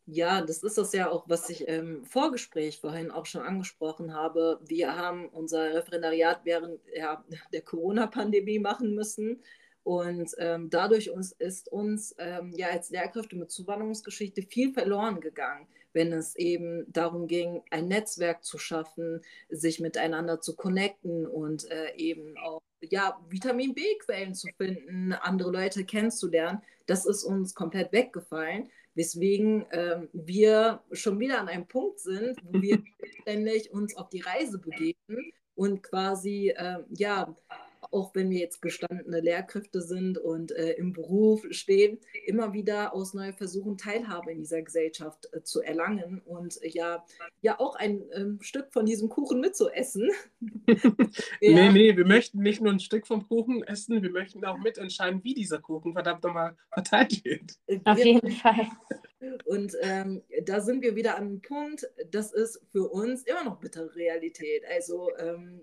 [0.06, 4.60] Ja, das ist das ja auch, was ich im Vorgespräch vorhin auch schon angesprochen habe.
[4.64, 9.42] Wir haben unser Referendariat während ja, der Corona-Pandemie machen müssen.
[9.82, 15.68] Und ähm, dadurch uns, ist uns ähm, ja als Lehrkräfte mit Zuwanderungsgeschichte viel verloren gegangen,
[15.92, 21.94] wenn es eben darum ging, ein Netzwerk zu schaffen, sich miteinander zu connecten und äh,
[21.96, 26.62] eben auch ja, Vitamin B-Quellen zu finden, andere Leute kennenzulernen.
[26.86, 32.60] Das ist uns komplett weggefallen weswegen ähm, wir schon wieder an einem Punkt sind, wo
[32.60, 32.82] wir
[33.22, 37.34] ständig uns auf die Reise begeben und quasi, äh, ja,
[37.96, 43.14] auch wenn wir jetzt gestandene Lehrkräfte sind und äh, im Beruf stehen, immer wieder aus
[43.14, 47.06] neu versuchen, Teilhabe in dieser Gesellschaft äh, zu erlangen und äh, ja,
[47.40, 50.10] ja auch ein ähm, Stück von diesem Kuchen mitzuessen.
[50.66, 50.74] ja.
[51.40, 55.24] Nee, nee, wir möchten nicht nur ein Stück vom Kuchen essen, wir möchten auch mitentscheiden,
[55.24, 57.54] wie dieser Kuchen verdammt nochmal verteilt wird.
[57.66, 58.68] Äh, Auf jeden Fall.
[59.46, 63.58] Und ähm, da sind wir wieder an einem Punkt, das ist für uns immer noch
[63.58, 64.62] bittere Realität.
[64.68, 65.62] Also ähm,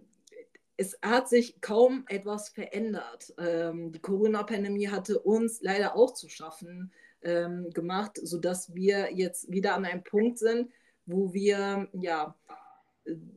[0.78, 3.34] es hat sich kaum etwas verändert.
[3.38, 9.76] Ähm, die Corona-Pandemie hatte uns leider auch zu schaffen ähm, gemacht, sodass wir jetzt wieder
[9.76, 10.72] an einem Punkt sind,
[11.06, 12.36] wo wir ja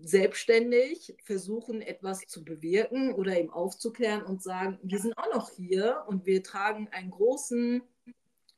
[0.00, 6.04] selbstständig versuchen, etwas zu bewirken oder eben aufzuklären und sagen, wir sind auch noch hier
[6.06, 7.82] und wir tragen einen großen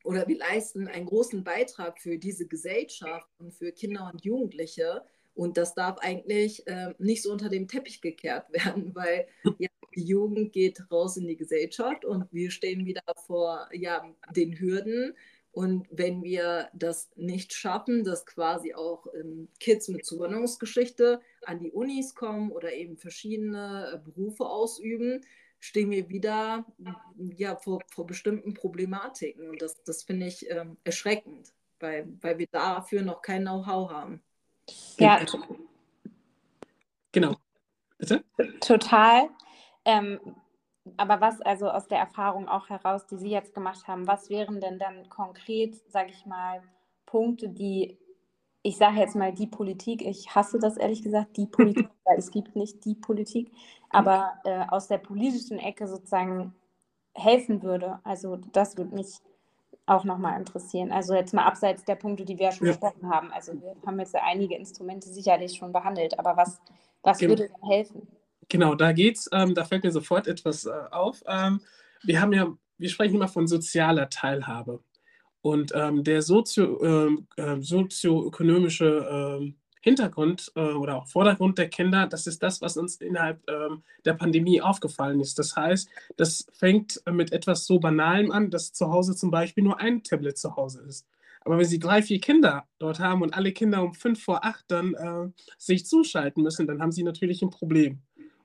[0.03, 5.03] oder wir leisten einen großen Beitrag für diese Gesellschaft und für Kinder und Jugendliche.
[5.39, 9.25] Und das darf eigentlich äh, nicht so unter dem Teppich gekehrt werden, weil
[9.57, 14.59] ja, die Jugend geht raus in die Gesellschaft und wir stehen wieder vor ja, den
[14.59, 15.15] Hürden.
[15.53, 21.71] Und wenn wir das nicht schaffen, dass quasi auch ähm, Kids mit Zuwanderungsgeschichte an die
[21.71, 25.21] Unis kommen oder eben verschiedene äh, Berufe ausüben,
[25.59, 26.65] stehen wir wieder
[27.37, 29.49] ja, vor, vor bestimmten Problematiken.
[29.49, 34.21] Und das, das finde ich ähm, erschreckend, weil, weil wir dafür noch kein Know-how haben.
[34.97, 35.19] Ja,
[37.11, 37.35] genau.
[37.97, 38.23] Bitte?
[38.61, 39.29] Total.
[39.85, 40.19] Ähm,
[40.97, 44.59] aber was also aus der Erfahrung auch heraus, die Sie jetzt gemacht haben, was wären
[44.61, 46.61] denn dann konkret, sage ich mal,
[47.05, 47.97] Punkte, die
[48.61, 52.31] ich sage jetzt mal die Politik, ich hasse das ehrlich gesagt, die Politik, weil es
[52.31, 53.51] gibt nicht die Politik,
[53.89, 56.53] aber äh, aus der politischen Ecke sozusagen
[57.13, 57.99] helfen würde.
[58.03, 59.19] Also das würde mich
[59.89, 60.91] auch nochmal interessieren.
[60.91, 62.73] Also jetzt mal abseits der Punkte, die wir ja schon ja.
[62.73, 63.31] besprochen haben.
[63.31, 66.59] Also wir haben jetzt ja einige Instrumente sicherlich schon behandelt, aber was,
[67.03, 67.31] was genau.
[67.31, 68.07] würde denn helfen?
[68.47, 71.21] Genau, da geht's, ähm, da fällt mir sofort etwas äh, auf.
[71.27, 71.61] Ähm,
[72.03, 72.47] wir haben ja,
[72.77, 74.81] wir sprechen immer von sozialer Teilhabe.
[75.41, 82.07] Und ähm, der sozio, ähm, äh, sozioökonomische äh, Hintergrund äh, oder auch Vordergrund der Kinder,
[82.07, 85.39] das ist das, was uns innerhalb ähm, der Pandemie aufgefallen ist.
[85.39, 89.79] Das heißt, das fängt mit etwas so Banalem an, dass zu Hause zum Beispiel nur
[89.79, 91.05] ein Tablet zu Hause ist.
[91.41, 94.65] Aber wenn Sie drei, vier Kinder dort haben und alle Kinder um fünf vor acht
[94.67, 98.01] dann äh, sich zuschalten müssen, dann haben Sie natürlich ein Problem.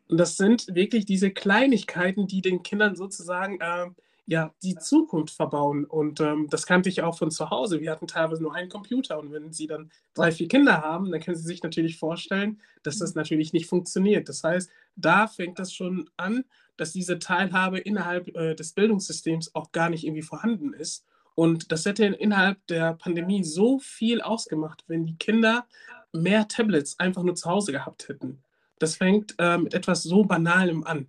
[0.08, 3.86] Und das sind wirklich diese Kleinigkeiten, die den Kindern sozusagen äh,
[4.26, 5.84] ja, die Zukunft verbauen.
[5.84, 7.80] Und ähm, das kannte ich auch von zu Hause.
[7.80, 9.18] Wir hatten teilweise nur einen Computer.
[9.18, 12.98] Und wenn Sie dann drei, vier Kinder haben, dann können Sie sich natürlich vorstellen, dass
[12.98, 13.20] das mhm.
[13.20, 14.28] natürlich nicht funktioniert.
[14.28, 16.44] Das heißt, da fängt das schon an,
[16.76, 21.04] dass diese Teilhabe innerhalb äh, des Bildungssystems auch gar nicht irgendwie vorhanden ist.
[21.34, 25.66] Und das hätte innerhalb der Pandemie so viel ausgemacht, wenn die Kinder
[26.12, 28.42] mehr Tablets einfach nur zu Hause gehabt hätten.
[28.78, 31.08] Das fängt äh, mit etwas so Banalem an.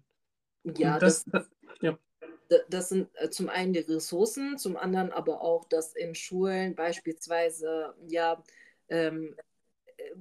[0.78, 1.55] Ja, das, das, ja
[2.70, 7.94] das sind äh, zum einen die Ressourcen, zum anderen aber auch, dass in Schulen beispielsweise
[8.08, 8.44] ja
[8.90, 9.36] ähm,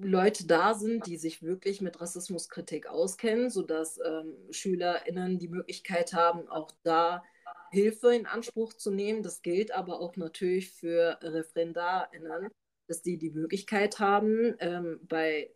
[0.00, 6.48] Leute da sind, die sich wirklich mit Rassismuskritik auskennen, sodass ähm, SchülerInnen die Möglichkeit haben,
[6.48, 7.22] auch da
[7.70, 9.22] Hilfe in Anspruch zu nehmen.
[9.22, 12.48] Das gilt aber auch natürlich für ReferendarInnen,
[12.86, 15.50] dass die die Möglichkeit haben, ähm, bei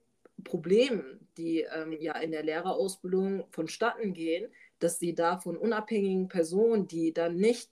[0.44, 6.87] Problemen, die ähm, ja in der Lehrerausbildung vonstatten gehen, dass sie da von unabhängigen Personen,
[6.87, 7.71] die dann nicht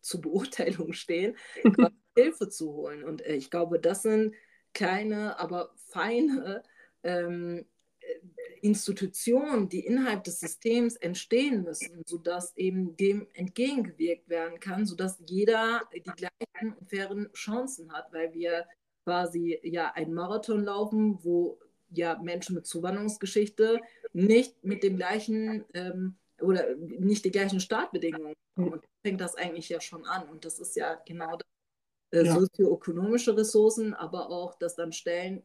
[0.00, 1.36] zur Beurteilung stehen,
[2.16, 3.04] Hilfe zu holen.
[3.04, 4.34] Und äh, ich glaube, das sind
[4.72, 6.62] kleine, aber feine
[7.02, 7.64] ähm,
[8.60, 15.82] Institutionen, die innerhalb des Systems entstehen müssen, sodass eben dem entgegengewirkt werden kann, sodass jeder
[15.94, 18.66] die gleichen und fairen Chancen hat, weil wir
[19.04, 21.58] quasi ja einen Marathon laufen, wo
[21.90, 23.80] ja Menschen mit Zuwanderungsgeschichte
[24.14, 28.72] nicht mit dem gleichen ähm, oder nicht die gleichen Startbedingungen haben.
[28.72, 30.28] Und fängt das eigentlich ja schon an.
[30.28, 31.46] Und das ist ja genau das,
[32.20, 32.34] äh, ja.
[32.34, 35.42] sozioökonomische Ressourcen, aber auch, dass dann Stellen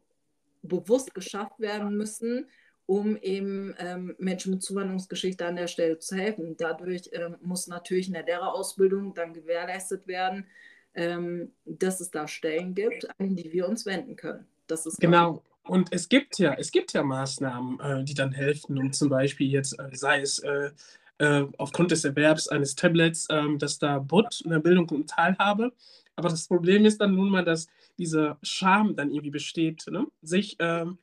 [0.62, 2.48] bewusst geschafft werden müssen,
[2.86, 6.58] um eben ähm, Menschen mit Zuwanderungsgeschichte an der Stelle zu helfen.
[6.58, 10.48] Dadurch ähm, muss natürlich in der Lehrerausbildung dann gewährleistet werden,
[10.96, 14.48] ähm, dass es da Stellen gibt, an die wir uns wenden können.
[14.68, 15.44] Das ist genau.
[15.70, 19.52] Und es gibt ja, es gibt ja Maßnahmen, äh, die dann helfen, um zum Beispiel
[19.52, 20.72] jetzt, äh, sei es äh,
[21.20, 25.72] äh aufgrund des Erwerbs eines Tablets, ähm, dass da BUT in der Bildung und Teilhabe.
[26.16, 27.68] Aber das Problem ist dann nun mal, dass
[28.00, 30.08] diese Scham dann irgendwie besteht, ne?
[30.24, 30.98] sich ähm,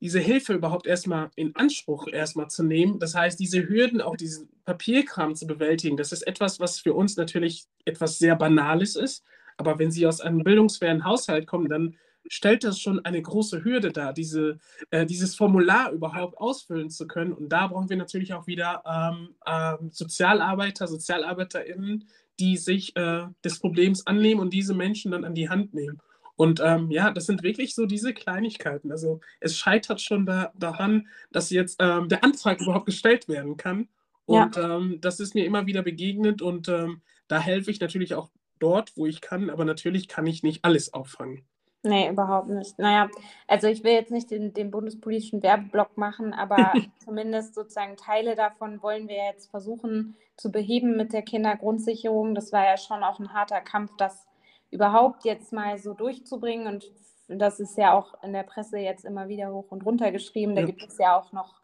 [0.00, 2.98] diese Hilfe überhaupt erstmal in Anspruch erstmal zu nehmen.
[2.98, 7.18] Das heißt, diese Hürden, auch diesen Papierkram zu bewältigen, das ist etwas, was für uns
[7.18, 9.24] natürlich etwas sehr Banales ist.
[9.58, 11.96] Aber wenn Sie aus einem bildungsfernen Haushalt kommen, dann
[12.28, 14.58] stellt das schon eine große Hürde dar, diese,
[14.90, 17.32] äh, dieses Formular überhaupt ausfüllen zu können.
[17.32, 22.08] Und da brauchen wir natürlich auch wieder ähm, äh, Sozialarbeiter, SozialarbeiterInnen,
[22.38, 26.00] die sich äh, des Problems annehmen und diese Menschen dann an die Hand nehmen.
[26.36, 28.90] Und ähm, ja, das sind wirklich so diese Kleinigkeiten.
[28.90, 33.88] Also es scheitert schon da, daran, dass jetzt ähm, der Antrag überhaupt gestellt werden kann.
[34.26, 34.76] Und ja.
[34.76, 38.96] Ähm, das ist mir immer wieder begegnet und ähm, da helfe ich natürlich auch dort,
[38.96, 41.44] wo ich kann, aber natürlich kann ich nicht alles auffangen.
[41.86, 42.78] Nee, überhaupt nicht.
[42.78, 43.10] Naja,
[43.46, 46.72] also ich will jetzt nicht den, den bundespolitischen Werbeblock machen, aber
[47.04, 52.34] zumindest sozusagen Teile davon wollen wir jetzt versuchen zu beheben mit der Kindergrundsicherung.
[52.34, 54.26] Das war ja schon auch ein harter Kampf, das
[54.70, 56.66] überhaupt jetzt mal so durchzubringen.
[56.66, 56.90] Und
[57.28, 60.54] das ist ja auch in der Presse jetzt immer wieder hoch und runter geschrieben.
[60.54, 60.66] Da ja.
[60.66, 61.60] gibt es ja auch noch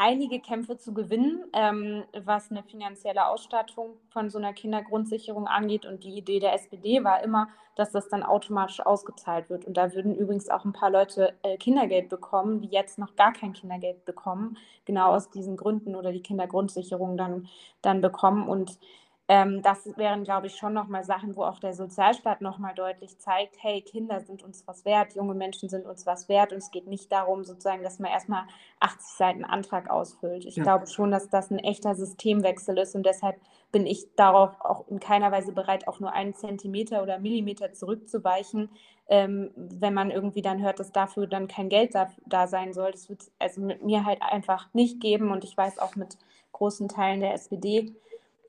[0.00, 5.84] einige Kämpfe zu gewinnen, ähm, was eine finanzielle Ausstattung von so einer Kindergrundsicherung angeht.
[5.84, 9.66] Und die Idee der SPD war immer, dass das dann automatisch ausgezahlt wird.
[9.66, 13.34] Und da würden übrigens auch ein paar Leute äh, Kindergeld bekommen, die jetzt noch gar
[13.34, 17.46] kein Kindergeld bekommen, genau aus diesen Gründen oder die Kindergrundsicherung dann,
[17.82, 18.48] dann bekommen.
[18.48, 18.78] Und
[19.30, 23.62] ähm, das wären, glaube ich, schon nochmal Sachen, wo auch der Sozialstaat nochmal deutlich zeigt,
[23.62, 26.88] hey, Kinder sind uns was wert, junge Menschen sind uns was wert und es geht
[26.88, 28.42] nicht darum, sozusagen, dass man erstmal
[28.80, 30.46] 80 Seiten Antrag ausfüllt.
[30.46, 30.64] Ich ja.
[30.64, 33.36] glaube schon, dass das ein echter Systemwechsel ist und deshalb
[33.70, 38.68] bin ich darauf auch in keiner Weise bereit, auch nur einen Zentimeter oder Millimeter zurückzuweichen,
[39.06, 42.90] ähm, wenn man irgendwie dann hört, dass dafür dann kein Geld da, da sein soll.
[42.90, 46.18] Das wird es also mit mir halt einfach nicht geben und ich weiß auch mit
[46.50, 47.94] großen Teilen der SPD,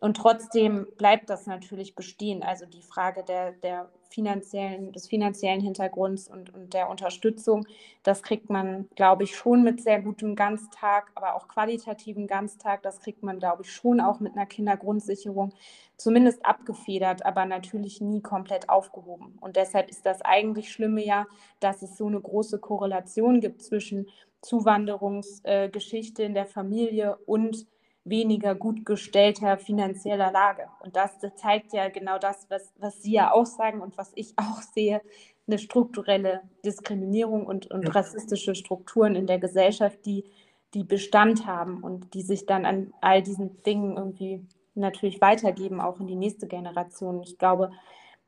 [0.01, 2.41] Und trotzdem bleibt das natürlich bestehen.
[2.41, 7.67] Also die Frage der, der finanziellen, des finanziellen Hintergrunds und, und der Unterstützung,
[8.01, 12.81] das kriegt man, glaube ich, schon mit sehr gutem Ganztag, aber auch qualitativen Ganztag.
[12.81, 15.53] Das kriegt man, glaube ich, schon auch mit einer Kindergrundsicherung
[15.97, 19.37] zumindest abgefedert, aber natürlich nie komplett aufgehoben.
[19.39, 21.27] Und deshalb ist das eigentlich Schlimme ja,
[21.59, 24.07] dass es so eine große Korrelation gibt zwischen
[24.41, 27.67] Zuwanderungsgeschichte äh, in der Familie und
[28.03, 30.67] weniger gut gestellter finanzieller Lage.
[30.79, 34.33] Und das, zeigt ja genau das, was, was Sie ja auch sagen und was ich
[34.37, 35.01] auch sehe,
[35.47, 37.91] eine strukturelle Diskriminierung und, und ja.
[37.91, 40.25] rassistische Strukturen in der Gesellschaft, die,
[40.73, 45.99] die Bestand haben und die sich dann an all diesen Dingen irgendwie natürlich weitergeben, auch
[45.99, 47.21] in die nächste Generation.
[47.23, 47.71] Ich glaube,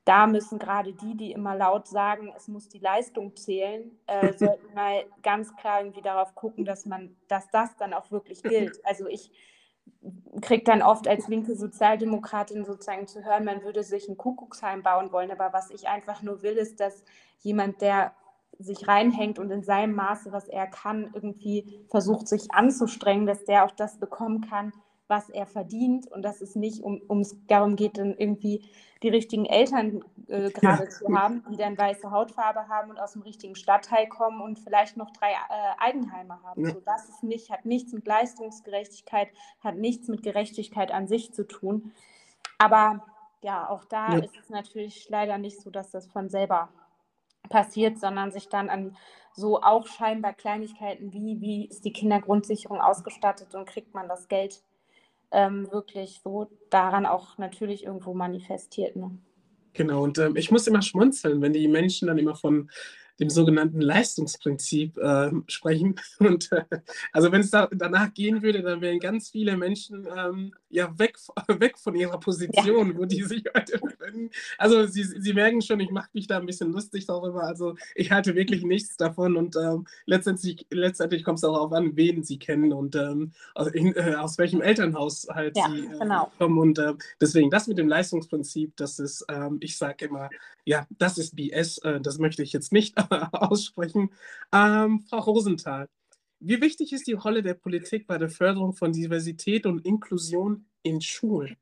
[0.05, 4.73] da müssen gerade die, die immer laut sagen, es muss die Leistung zählen, äh, sollten
[4.75, 8.85] mal ganz klar irgendwie darauf gucken, dass man, dass das dann auch wirklich gilt.
[8.85, 9.31] Also ich
[10.41, 15.11] kriegt dann oft als linke Sozialdemokratin sozusagen zu hören, man würde sich ein Kuckucksheim bauen
[15.11, 15.31] wollen.
[15.31, 17.03] Aber was ich einfach nur will, ist, dass
[17.39, 18.13] jemand, der
[18.59, 23.65] sich reinhängt und in seinem Maße, was er kann, irgendwie versucht, sich anzustrengen, dass der
[23.65, 24.73] auch das bekommen kann,
[25.13, 28.67] was er verdient und dass es nicht um, ums darum geht, dann irgendwie
[29.03, 30.89] die richtigen Eltern äh, gerade ja.
[30.89, 34.97] zu haben, die dann weiße Hautfarbe haben und aus dem richtigen Stadtteil kommen und vielleicht
[34.97, 36.65] noch drei äh, Eigenheime haben.
[36.65, 36.71] Ja.
[36.71, 39.27] So, das ist nicht, hat nichts mit Leistungsgerechtigkeit,
[39.63, 41.91] hat nichts mit Gerechtigkeit an sich zu tun.
[42.57, 43.05] Aber
[43.43, 44.23] ja, auch da ja.
[44.23, 46.69] ist es natürlich leider nicht so, dass das von selber
[47.49, 48.97] passiert, sondern sich dann an
[49.35, 54.63] so auch scheinbar Kleinigkeiten wie, wie ist die Kindergrundsicherung ausgestattet und kriegt man das Geld
[55.33, 58.95] ähm, wirklich so daran auch natürlich irgendwo manifestiert.
[58.95, 59.17] Ne?
[59.73, 62.69] Genau, und ähm, ich muss immer schmunzeln, wenn die Menschen dann immer von
[63.19, 65.95] dem sogenannten Leistungsprinzip äh, sprechen.
[66.19, 66.63] Und äh,
[67.11, 71.17] also wenn es da, danach gehen würde, dann wären ganz viele Menschen ähm, ja weg,
[71.59, 72.97] weg von ihrer Position, ja.
[72.97, 74.29] wo die sich heute befinden.
[74.57, 77.43] Also sie, sie merken schon, ich mache mich da ein bisschen lustig darüber.
[77.43, 82.23] Also ich halte wirklich nichts davon und ähm, letztendlich, letztendlich kommt es darauf an, wen
[82.23, 86.31] sie kennen und ähm, aus, in, äh, aus, welchem Elternhaus halt ja, sie äh, genau.
[86.37, 86.57] kommen.
[86.57, 90.29] Und äh, deswegen das mit dem Leistungsprinzip, das ist, ähm, ich sage immer,
[90.65, 92.97] ja, das ist BS, äh, das möchte ich jetzt nicht
[93.31, 94.11] aussprechen.
[94.53, 95.87] Ähm, Frau Rosenthal,
[96.39, 100.99] wie wichtig ist die Rolle der Politik bei der Förderung von Diversität und Inklusion in
[100.99, 101.55] Schulen?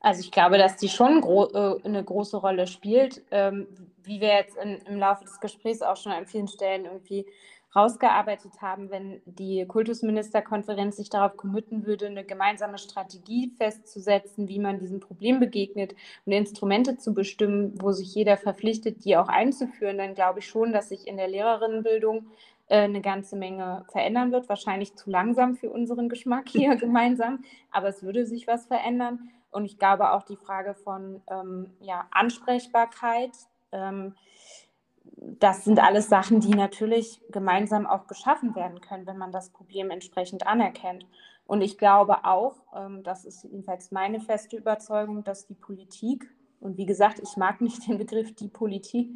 [0.00, 3.66] Also ich glaube, dass die schon gro äh, eine große Rolle spielt, ähm,
[4.02, 7.26] wie wir jetzt in, im Laufe des Gesprächs auch schon an vielen Stellen irgendwie
[7.74, 14.78] rausgearbeitet haben, wenn die Kultusministerkonferenz sich darauf committen würde, eine gemeinsame Strategie festzusetzen, wie man
[14.78, 20.14] diesem Problem begegnet und Instrumente zu bestimmen, wo sich jeder verpflichtet, die auch einzuführen, dann
[20.14, 22.26] glaube ich schon, dass sich in der Lehrerinnenbildung
[22.68, 24.48] äh, eine ganze Menge verändern wird.
[24.48, 29.30] Wahrscheinlich zu langsam für unseren Geschmack hier gemeinsam, aber es würde sich was verändern.
[29.50, 33.32] Und ich glaube auch die Frage von ähm, ja, Ansprechbarkeit.
[33.72, 34.14] Ähm,
[35.16, 39.90] das sind alles Sachen, die natürlich gemeinsam auch geschaffen werden können, wenn man das Problem
[39.90, 41.06] entsprechend anerkennt.
[41.46, 46.76] Und ich glaube auch, ähm, das ist jedenfalls meine feste Überzeugung, dass die Politik, und
[46.76, 49.08] wie gesagt, ich mag nicht den Begriff die Politik,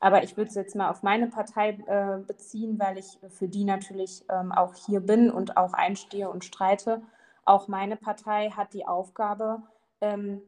[0.00, 3.64] aber ich würde es jetzt mal auf meine Partei äh, beziehen, weil ich für die
[3.64, 7.02] natürlich ähm, auch hier bin und auch einstehe und streite.
[7.44, 9.62] Auch meine Partei hat die Aufgabe,
[10.00, 10.42] ähm,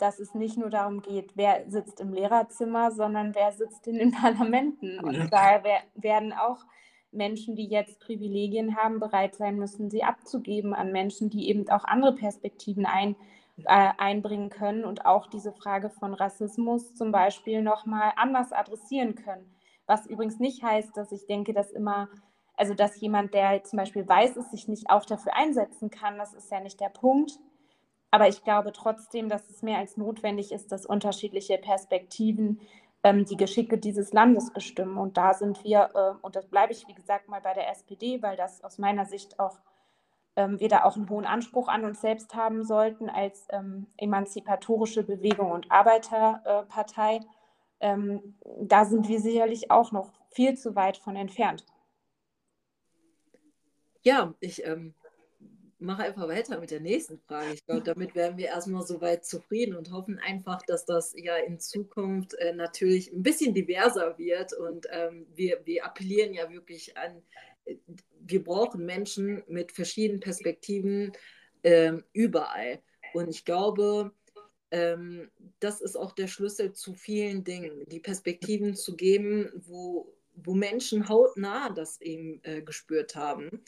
[0.00, 4.12] dass es nicht nur darum geht, wer sitzt im Lehrerzimmer, sondern wer sitzt in den
[4.22, 4.98] Parlamenten.
[5.00, 5.62] Und da
[5.94, 6.64] werden auch
[7.12, 11.84] Menschen, die jetzt Privilegien haben, bereit sein müssen, sie abzugeben an Menschen, die eben auch
[11.84, 13.16] andere Perspektiven ein,
[13.64, 19.54] äh, einbringen können und auch diese Frage von Rassismus zum Beispiel nochmal anders adressieren können.
[19.86, 22.08] Was übrigens nicht heißt, dass ich denke, dass immer,
[22.56, 26.32] also dass jemand, der zum Beispiel weiß ist, sich nicht auch dafür einsetzen kann, das
[26.32, 27.32] ist ja nicht der Punkt.
[28.10, 32.60] Aber ich glaube trotzdem, dass es mehr als notwendig ist, dass unterschiedliche Perspektiven
[33.02, 34.98] ähm, die Geschicke dieses Landes bestimmen.
[34.98, 38.22] Und da sind wir, äh, und das bleibe ich, wie gesagt, mal bei der SPD,
[38.22, 39.58] weil das aus meiner Sicht auch,
[40.36, 45.04] ähm, wir da auch einen hohen Anspruch an uns selbst haben sollten als ähm, emanzipatorische
[45.04, 47.20] Bewegung und Arbeiterpartei.
[47.78, 47.96] Äh,
[48.60, 51.64] da sind wir sicherlich auch noch viel zu weit von entfernt.
[54.02, 54.94] Ja, ich ähm,
[55.80, 57.54] mache einfach weiter mit der nächsten Frage.
[57.54, 61.58] Ich glaube, damit wären wir erstmal soweit zufrieden und hoffen einfach, dass das ja in
[61.58, 64.52] Zukunft äh, natürlich ein bisschen diverser wird.
[64.52, 67.22] Und ähm, wir, wir appellieren ja wirklich an,
[67.64, 67.76] äh,
[68.20, 71.12] wir brauchen Menschen mit verschiedenen Perspektiven
[71.62, 72.80] äh, überall.
[73.14, 74.12] Und ich glaube,
[74.70, 80.54] ähm, das ist auch der Schlüssel zu vielen Dingen, die Perspektiven zu geben, wo, wo
[80.54, 83.62] Menschen hautnah das eben äh, gespürt haben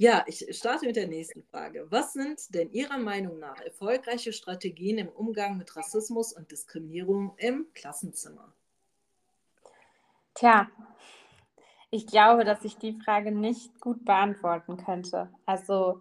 [0.00, 1.88] Ja, ich starte mit der nächsten Frage.
[1.90, 7.66] Was sind denn Ihrer Meinung nach erfolgreiche Strategien im Umgang mit Rassismus und Diskriminierung im
[7.74, 8.52] Klassenzimmer?
[10.34, 10.68] Tja,
[11.90, 15.30] ich glaube, dass ich die Frage nicht gut beantworten könnte.
[15.46, 16.00] Also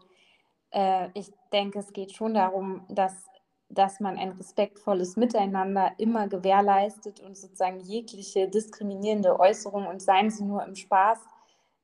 [0.70, 3.26] äh, ich denke, es geht schon darum, dass,
[3.70, 10.44] dass man ein respektvolles Miteinander immer gewährleistet und sozusagen jegliche diskriminierende Äußerung und seien sie
[10.44, 11.18] nur im Spaß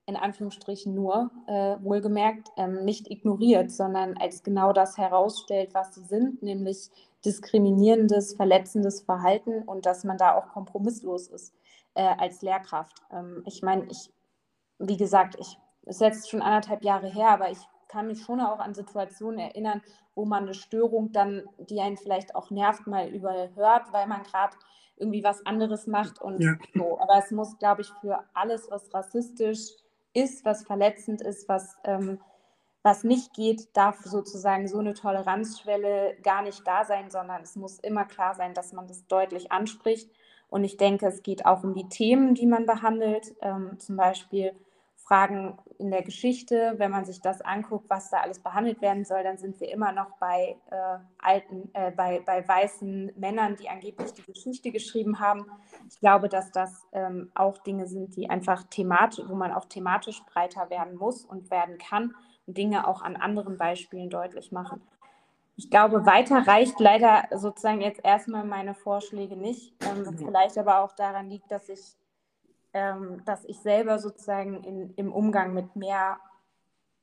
[0.05, 6.03] in Anführungsstrichen nur, äh, wohlgemerkt, ähm, nicht ignoriert, sondern als genau das herausstellt, was sie
[6.03, 6.89] sind, nämlich
[7.23, 11.53] diskriminierendes, verletzendes Verhalten und dass man da auch kompromisslos ist
[11.93, 12.97] äh, als Lehrkraft.
[13.11, 14.11] Ähm, ich meine, ich,
[14.79, 18.41] wie gesagt, ich, es ist jetzt schon anderthalb Jahre her, aber ich kann mich schon
[18.41, 19.81] auch an Situationen erinnern,
[20.15, 24.55] wo man eine Störung dann, die einen vielleicht auch nervt, mal überhört, weil man gerade
[24.97, 26.55] irgendwie was anderes macht und ja.
[26.73, 26.99] so.
[26.99, 29.75] Aber es muss, glaube ich, für alles, was rassistisch
[30.13, 32.19] ist, was verletzend ist, was, ähm,
[32.83, 37.79] was nicht geht, darf sozusagen so eine Toleranzschwelle gar nicht da sein, sondern es muss
[37.79, 40.09] immer klar sein, dass man das deutlich anspricht.
[40.49, 44.53] Und ich denke, es geht auch um die Themen, die man behandelt, ähm, zum Beispiel
[45.03, 49.21] Fragen in der Geschichte, wenn man sich das anguckt, was da alles behandelt werden soll,
[49.23, 54.13] dann sind wir immer noch bei äh, alten, äh, bei, bei weißen Männern, die angeblich
[54.13, 55.45] die Geschichte geschrieben haben.
[55.89, 60.23] Ich glaube, dass das ähm, auch Dinge sind, die einfach thematisch, wo man auch thematisch
[60.25, 62.15] breiter werden muss und werden kann
[62.47, 64.81] und Dinge auch an anderen Beispielen deutlich machen.
[65.55, 70.79] Ich glaube, weiter reicht leider sozusagen jetzt erstmal meine Vorschläge nicht, ähm, was vielleicht aber
[70.79, 71.97] auch daran liegt, dass ich
[72.73, 76.17] ähm, dass ich selber sozusagen in, im Umgang mit mehr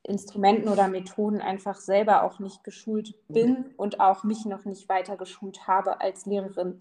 [0.03, 5.15] Instrumenten oder Methoden einfach selber auch nicht geschult bin und auch mich noch nicht weiter
[5.15, 6.79] geschult habe als Lehrerin.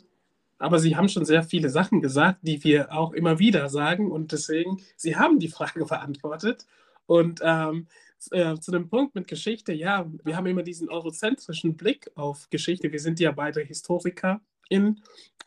[0.58, 4.32] Aber Sie haben schon sehr viele Sachen gesagt, die wir auch immer wieder sagen und
[4.32, 6.66] deswegen, Sie haben die Frage beantwortet
[7.06, 7.86] und ähm,
[8.30, 12.92] äh, zu dem Punkt mit Geschichte, ja, wir haben immer diesen eurozentrischen Blick auf Geschichte.
[12.92, 15.00] Wir sind ja beide Historiker in.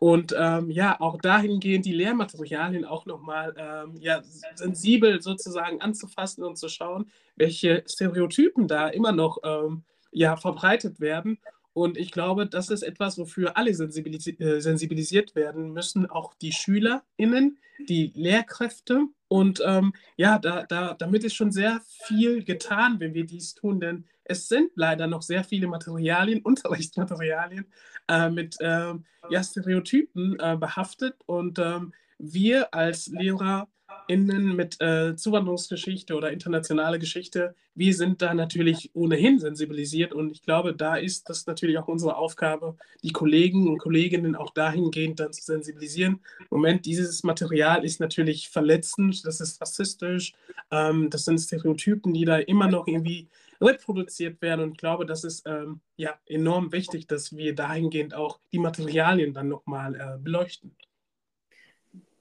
[0.03, 4.21] Und ähm, ja, auch dahingehend die Lehrmaterialien auch nochmal ähm, ja,
[4.53, 11.37] sensibel sozusagen anzufassen und zu schauen, welche Stereotypen da immer noch ähm, ja, verbreitet werden.
[11.71, 16.51] Und ich glaube, das ist etwas, wofür alle sensibilis äh, sensibilisiert werden müssen, auch die
[16.51, 19.05] SchülerInnen, die Lehrkräfte.
[19.29, 23.79] Und ähm, ja, da, da, damit ist schon sehr viel getan, wenn wir dies tun,
[23.79, 27.65] denn es sind leider noch sehr viele Materialien, Unterrichtsmaterialien
[28.07, 28.93] äh, mit äh,
[29.29, 37.55] ja, Stereotypen äh, behaftet und ähm, wir als LehrerInnen mit äh, Zuwanderungsgeschichte oder internationale Geschichte,
[37.75, 42.15] wir sind da natürlich ohnehin sensibilisiert und ich glaube, da ist das natürlich auch unsere
[42.17, 46.19] Aufgabe, die Kollegen und Kolleginnen auch dahingehend dann zu sensibilisieren.
[46.49, 50.33] Moment, dieses Material ist natürlich verletzend, das ist rassistisch,
[50.71, 53.27] ähm, das sind Stereotypen, die da immer noch irgendwie
[53.63, 54.61] reproduziert werden.
[54.61, 59.33] Und ich glaube, das ist ähm, ja enorm wichtig, dass wir dahingehend auch die Materialien
[59.33, 60.75] dann nochmal äh, beleuchten.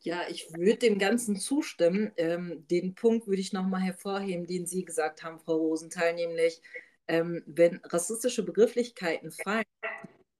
[0.00, 2.10] Ja, ich würde dem Ganzen zustimmen.
[2.16, 6.60] Ähm, den Punkt würde ich nochmal hervorheben, den Sie gesagt haben, Frau Rosenthal, nämlich,
[7.06, 9.64] ähm, wenn rassistische Begrifflichkeiten fallen,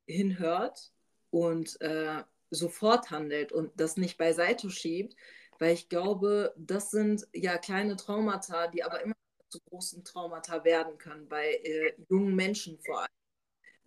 [0.06, 0.92] hinhört
[1.30, 5.16] und äh, sofort handelt und das nicht beiseite schiebt,
[5.60, 9.14] weil ich glaube, das sind ja kleine Traumata, die aber immer
[9.52, 13.08] zu großen Traumata werden können, bei äh, jungen Menschen vor allem.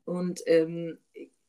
[0.05, 0.99] Und ähm,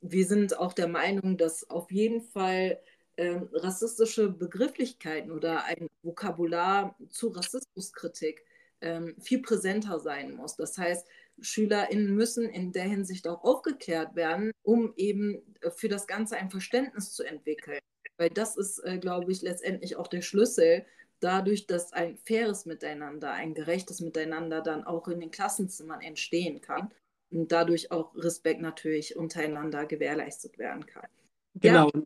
[0.01, 2.81] wir sind auch der Meinung, dass auf jeden Fall
[3.19, 8.45] ähm, rassistische Begrifflichkeiten oder ein Vokabular zu Rassismuskritik
[8.81, 10.57] ähm, viel präsenter sein muss.
[10.57, 11.07] Das heißt,
[11.41, 15.43] SchülerInnen müssen in der Hinsicht auch aufgeklärt werden, um eben
[15.77, 17.79] für das Ganze ein Verständnis zu entwickeln.
[18.17, 20.87] Weil das ist, äh, glaube ich, letztendlich auch der Schlüssel,
[21.21, 26.91] dadurch, dass ein faires Miteinander, ein gerechtes Miteinander dann auch in den Klassenzimmern entstehen kann
[27.31, 31.09] und dadurch auch Respekt natürlich untereinander gewährleistet werden kann.
[31.55, 31.91] Genau.
[31.95, 32.03] Ja.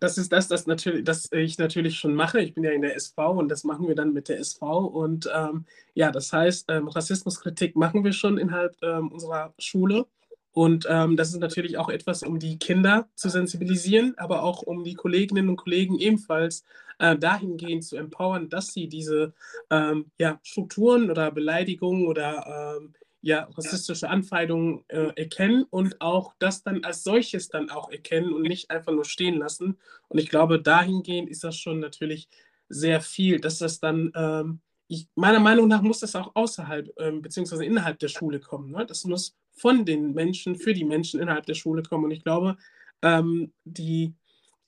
[0.00, 2.40] Das ist das, das, natürlich, das ich natürlich schon mache.
[2.40, 4.86] Ich bin ja in der SV und das machen wir dann mit der SV.
[4.86, 5.64] Und ähm,
[5.94, 10.06] ja, das heißt, ähm, Rassismuskritik machen wir schon innerhalb ähm, unserer Schule.
[10.52, 14.82] Und ähm, das ist natürlich auch etwas, um die Kinder zu sensibilisieren, aber auch um
[14.82, 16.64] die Kolleginnen und Kollegen ebenfalls
[16.98, 19.34] äh, dahingehend zu empowern, dass sie diese
[19.70, 26.62] ähm, ja, Strukturen oder Beleidigungen oder ähm, ja, rassistische Anfeindungen äh, erkennen und auch das
[26.62, 29.78] dann als solches dann auch erkennen und nicht einfach nur stehen lassen.
[30.08, 32.28] Und ich glaube, dahingehend ist das schon natürlich
[32.68, 37.22] sehr viel, dass das dann, ähm, ich, meiner Meinung nach muss das auch außerhalb ähm,
[37.22, 38.70] beziehungsweise innerhalb der Schule kommen.
[38.70, 38.86] Ne?
[38.86, 42.04] Das muss von den Menschen, für die Menschen innerhalb der Schule kommen.
[42.04, 42.56] Und ich glaube,
[43.02, 44.14] ähm, die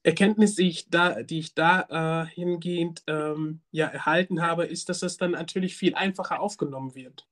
[0.03, 5.03] Erkenntnis, die ich da, die ich da äh, hingehend ähm, ja, erhalten habe, ist, dass
[5.03, 7.29] es dann natürlich viel einfacher aufgenommen wird,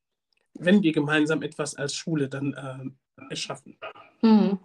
[0.55, 3.79] wenn wir gemeinsam etwas als Schule dann äh, erschaffen.
[4.23, 4.59] Mhm.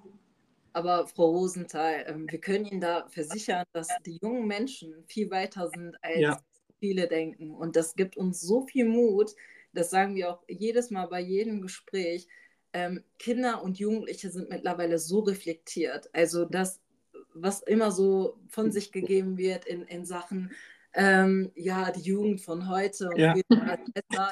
[0.74, 5.70] Aber Frau Rosenthal, ähm, wir können Ihnen da versichern, dass die jungen Menschen viel weiter
[5.70, 6.42] sind, als ja.
[6.80, 7.52] viele denken.
[7.52, 9.32] Und das gibt uns so viel Mut.
[9.72, 12.28] Das sagen wir auch jedes Mal bei jedem Gespräch.
[12.74, 16.10] Ähm, Kinder und Jugendliche sind mittlerweile so reflektiert.
[16.14, 16.84] Also das
[17.34, 20.52] was immer so von sich gegeben wird in, in Sachen,
[20.96, 23.34] ähm, ja, die Jugend von heute und ja.
[23.50, 24.32] das,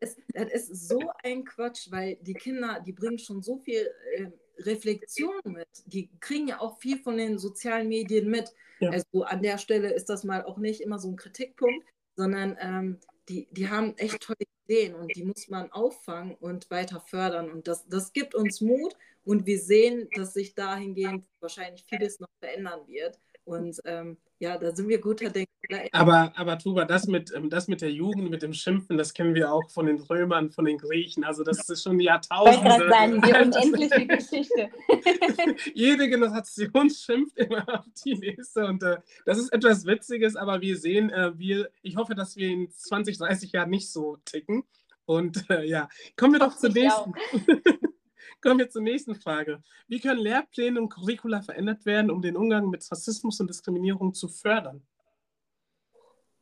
[0.00, 4.26] ist, das ist so ein Quatsch, weil die Kinder, die bringen schon so viel äh,
[4.60, 5.68] Reflexion mit.
[5.84, 8.52] Die kriegen ja auch viel von den sozialen Medien mit.
[8.80, 8.90] Ja.
[8.90, 11.86] Also an der Stelle ist das mal auch nicht immer so ein Kritikpunkt,
[12.16, 12.98] sondern ähm,
[13.28, 17.50] die, die haben echt tolle Ideen und die muss man auffangen und weiter fördern.
[17.50, 22.30] Und das, das gibt uns Mut und wir sehen, dass sich dahingehend wahrscheinlich vieles noch
[22.40, 23.18] verändern wird.
[23.48, 25.48] Und ähm, ja, da sind wir guter Denker.
[25.92, 29.34] Aber, aber Tuba, das mit, ähm, das mit der Jugend, mit dem Schimpfen, das kennen
[29.34, 31.24] wir auch von den Römern, von den Griechen.
[31.24, 32.58] Also das ist schon Jahrtausende.
[32.58, 33.32] Ich wollte sagen, die
[33.72, 34.70] unendliche Geschichte.
[35.74, 38.66] Jede Generation schimpft immer auf die nächste.
[38.66, 42.50] Und äh, das ist etwas Witziges, aber wir sehen, äh, wir, ich hoffe, dass wir
[42.50, 44.64] in 20, 30 Jahren nicht so ticken.
[45.06, 47.14] Und äh, ja, kommen wir doch zur nächsten.
[48.42, 49.62] Kommen wir zur nächsten Frage.
[49.86, 54.28] Wie können Lehrpläne und Curricula verändert werden, um den Umgang mit Rassismus und Diskriminierung zu
[54.28, 54.82] fördern?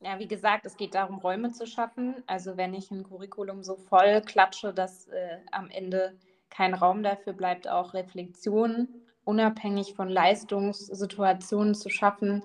[0.00, 2.22] Ja, wie gesagt, es geht darum, Räume zu schaffen.
[2.26, 6.18] Also wenn ich ein Curriculum so voll klatsche, dass äh, am Ende
[6.50, 8.88] kein Raum dafür bleibt, auch Reflexion
[9.24, 12.42] unabhängig von Leistungssituationen zu schaffen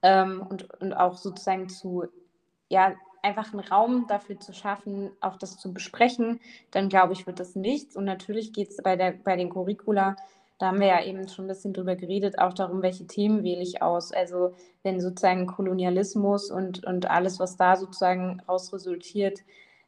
[0.00, 2.04] ähm, und, und auch sozusagen zu
[2.68, 6.40] ja, einfach einen Raum dafür zu schaffen, auch das zu besprechen,
[6.72, 7.96] dann glaube ich, wird das nichts.
[7.96, 10.16] Und natürlich geht es bei, bei den Curricula,
[10.58, 13.62] da haben wir ja eben schon ein bisschen drüber geredet, auch darum, welche Themen wähle
[13.62, 14.12] ich aus.
[14.12, 14.54] Also
[14.84, 19.40] wenn sozusagen Kolonialismus und, und alles, was da sozusagen raus resultiert,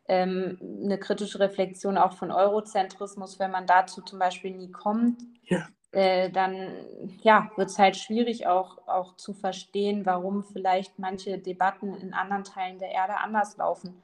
[0.09, 5.68] ähm, eine kritische Reflexion auch von Eurozentrismus, wenn man dazu zum Beispiel nie kommt, ja.
[5.95, 6.86] Äh, dann
[7.22, 12.45] ja, wird es halt schwierig auch, auch zu verstehen, warum vielleicht manche Debatten in anderen
[12.45, 14.03] Teilen der Erde anders laufen.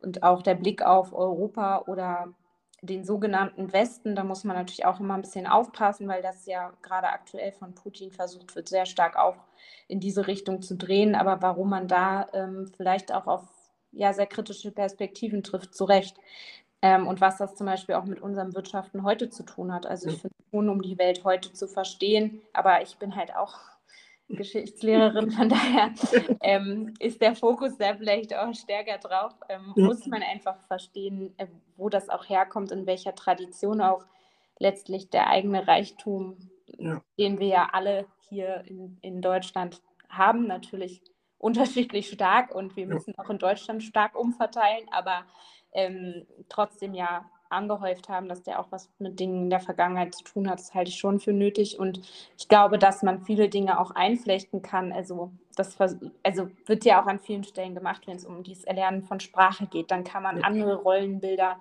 [0.00, 2.32] Und auch der Blick auf Europa oder
[2.80, 6.72] den sogenannten Westen, da muss man natürlich auch immer ein bisschen aufpassen, weil das ja
[6.82, 9.36] gerade aktuell von Putin versucht wird, sehr stark auch
[9.86, 11.14] in diese Richtung zu drehen.
[11.14, 13.48] Aber warum man da ähm, vielleicht auch auf
[13.92, 16.16] ja, sehr kritische Perspektiven trifft, zu Recht.
[16.82, 19.86] Ähm, und was das zum Beispiel auch mit unserem Wirtschaften heute zu tun hat.
[19.86, 23.58] Also ich finde schon, um die Welt heute zu verstehen, aber ich bin halt auch
[24.28, 25.92] Geschichtslehrerin, von daher
[26.40, 29.32] ähm, ist der Fokus da vielleicht auch stärker drauf.
[29.48, 29.84] Ähm, ja.
[29.84, 34.04] Muss man einfach verstehen, äh, wo das auch herkommt, in welcher Tradition auch
[34.58, 36.36] letztlich der eigene Reichtum,
[36.78, 37.00] ja.
[37.18, 41.02] den wir ja alle hier in, in Deutschland haben, natürlich
[41.38, 43.24] unterschiedlich stark und wir müssen ja.
[43.24, 45.24] auch in Deutschland stark umverteilen, aber
[45.72, 50.48] ähm, trotzdem ja angehäuft haben, dass der auch was mit Dingen der Vergangenheit zu tun
[50.48, 50.58] hat.
[50.58, 51.78] Das halte ich schon für nötig.
[51.78, 52.00] Und
[52.38, 54.92] ich glaube, dass man viele Dinge auch einflechten kann.
[54.92, 55.76] Also das
[56.22, 59.66] also wird ja auch an vielen Stellen gemacht, wenn es um dieses Erlernen von Sprache
[59.66, 59.90] geht.
[59.90, 61.58] Dann kann man andere Rollenbilder,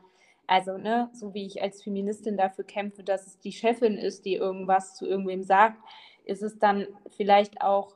[0.48, 4.36] also ne, so wie ich als Feministin dafür kämpfe, dass es die Chefin ist, die
[4.36, 5.78] irgendwas zu irgendwem sagt,
[6.24, 7.96] ist es dann vielleicht auch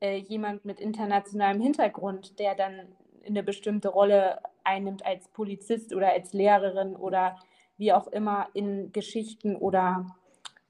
[0.00, 2.92] äh, jemand mit internationalem Hintergrund, der dann
[3.26, 7.38] eine bestimmte Rolle einnimmt als Polizist oder als Lehrerin oder
[7.76, 10.06] wie auch immer in Geschichten oder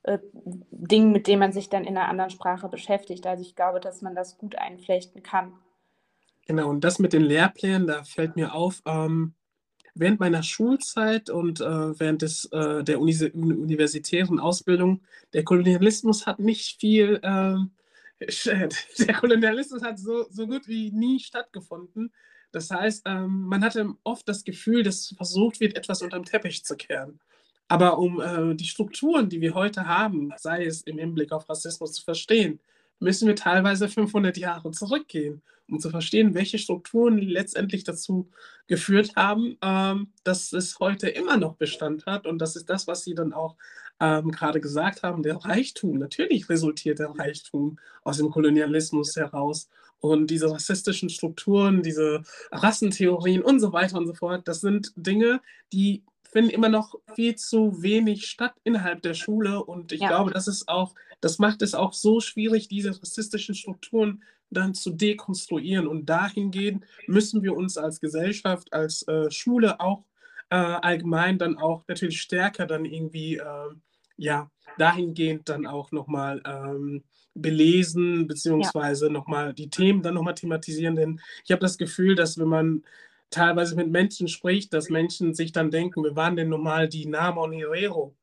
[0.04, 0.18] äh,
[0.70, 3.26] Dingen, mit denen man sich dann in einer anderen Sprache beschäftigt.
[3.26, 5.52] Also ich glaube, dass man das gut einflechten kann.
[6.46, 9.34] Genau, und das mit den Lehrplänen, da fällt mir auf, ähm,
[9.94, 15.02] während meiner Schulzeit und äh, während des, äh, der Uni universitären Ausbildung,
[15.34, 17.70] der Kolonialismus hat nicht viel, ähm,
[18.20, 22.12] der Kolonialismus hat so, so gut wie nie stattgefunden.
[22.52, 26.64] Das heißt, ähm, man hatte oft das Gefühl, dass versucht wird, etwas unter den Teppich
[26.64, 27.18] zu kehren.
[27.68, 31.94] Aber um äh, die Strukturen, die wir heute haben, sei es im Hinblick auf Rassismus
[31.94, 32.60] zu verstehen,
[33.00, 38.30] müssen wir teilweise 500 Jahre zurückgehen, um zu verstehen, welche Strukturen letztendlich dazu
[38.66, 42.26] geführt haben, ähm, dass es heute immer noch Bestand hat.
[42.26, 43.56] Und das ist das, was Sie dann auch
[44.00, 45.98] ähm, gerade gesagt haben, der Reichtum.
[45.98, 49.68] Natürlich resultiert der Reichtum aus dem Kolonialismus heraus.
[50.02, 55.40] Und diese rassistischen Strukturen, diese Rassentheorien und so weiter und so fort, das sind Dinge,
[55.72, 59.62] die finden immer noch viel zu wenig statt innerhalb der Schule.
[59.62, 60.08] Und ich ja.
[60.08, 64.90] glaube, das ist auch, das macht es auch so schwierig, diese rassistischen Strukturen dann zu
[64.90, 65.86] dekonstruieren.
[65.86, 70.04] Und dahingehend müssen wir uns als Gesellschaft, als äh, Schule auch
[70.50, 73.68] äh, allgemein dann auch natürlich stärker dann irgendwie, äh,
[74.16, 79.12] ja, dahingehend dann auch nochmal ähm, belesen, beziehungsweise ja.
[79.12, 80.96] nochmal die Themen dann nochmal thematisieren.
[80.96, 82.84] Denn ich habe das Gefühl, dass wenn man
[83.30, 87.52] teilweise mit Menschen spricht, dass Menschen sich dann denken, wir waren denn nochmal die Namon
[87.52, 88.14] Herero.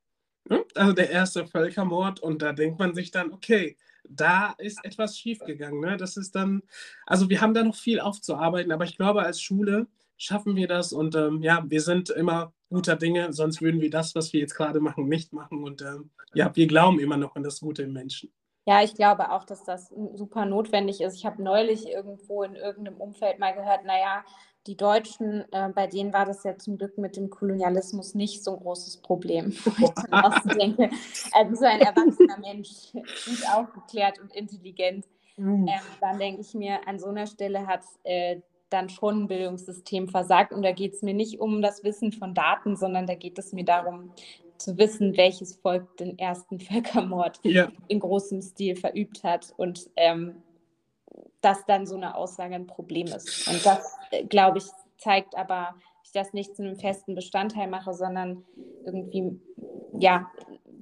[0.50, 0.64] Hm?
[0.76, 3.76] Also der erste Völkermord und da denkt man sich dann, okay,
[4.08, 5.82] da ist etwas schiefgegangen.
[5.82, 5.98] Ne?
[5.98, 6.64] Das ist dann,
[7.06, 9.88] also wir haben da noch viel aufzuarbeiten, aber ich glaube, als Schule
[10.18, 14.16] schaffen wir das und ähm, ja, wir sind immer guter Dinge, sonst würden wir das,
[14.16, 17.44] was wir jetzt gerade machen, nicht machen und ähm, ja, wir glauben immer noch an
[17.44, 18.32] das Gute im Menschen.
[18.66, 21.16] Ja, ich glaube auch, dass das super notwendig ist.
[21.16, 24.24] Ich habe neulich irgendwo in irgendeinem Umfeld mal gehört, naja,
[24.68, 28.54] die Deutschen, äh, bei denen war das ja zum Glück mit dem Kolonialismus nicht so
[28.54, 29.52] ein großes Problem.
[29.66, 30.90] Wo ich dann auch so denke,
[31.32, 35.08] also so ein erwachsener Mensch, gut aufgeklärt und intelligent,
[35.38, 35.68] mhm.
[35.68, 40.08] ähm, dann denke ich mir, an so einer Stelle hat äh, dann schon ein Bildungssystem
[40.10, 40.54] versagt.
[40.54, 43.54] Und da geht es mir nicht um das Wissen von Daten, sondern da geht es
[43.54, 44.12] mir darum,
[44.60, 47.70] zu wissen, welches Volk den ersten Völkermord ja.
[47.88, 50.44] in großem Stil verübt hat und ähm,
[51.42, 53.48] dass dann so eine Aussage ein Problem ist.
[53.48, 54.66] Und das, äh, glaube ich,
[54.98, 58.44] zeigt aber, ich das nicht zu einem festen Bestandteil mache, sondern
[58.84, 59.40] irgendwie,
[59.98, 60.30] ja,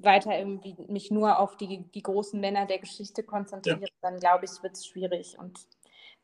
[0.02, 3.88] weiter irgendwie mich nur auf die, die großen Männer der Geschichte konzentriere, ja.
[4.02, 5.38] dann glaube ich, wird es schwierig.
[5.40, 5.60] Und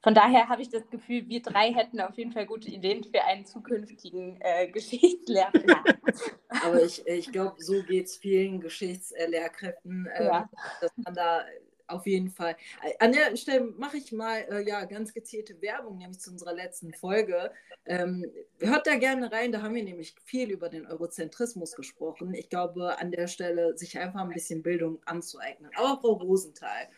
[0.04, 3.24] von daher habe ich das Gefühl, wir drei hätten auf jeden Fall gute Ideen für
[3.24, 5.52] einen zukünftigen äh, Geschichtslehrer.
[6.50, 10.50] Aber ich, ich glaube, so geht es vielen Geschichtslehrkräften, äh, ja.
[10.82, 11.46] dass man da
[11.88, 12.56] auf jeden Fall.
[13.00, 16.94] An der Stelle mache ich mal äh, ja, ganz gezielte Werbung, nämlich zu unserer letzten
[16.94, 17.52] Folge.
[17.86, 18.26] Ähm,
[18.60, 22.34] hört da gerne rein, da haben wir nämlich viel über den Eurozentrismus gesprochen.
[22.34, 25.72] Ich glaube, an der Stelle sich einfach ein bisschen Bildung anzueignen.
[25.76, 26.90] Aber Frau Rosenthal,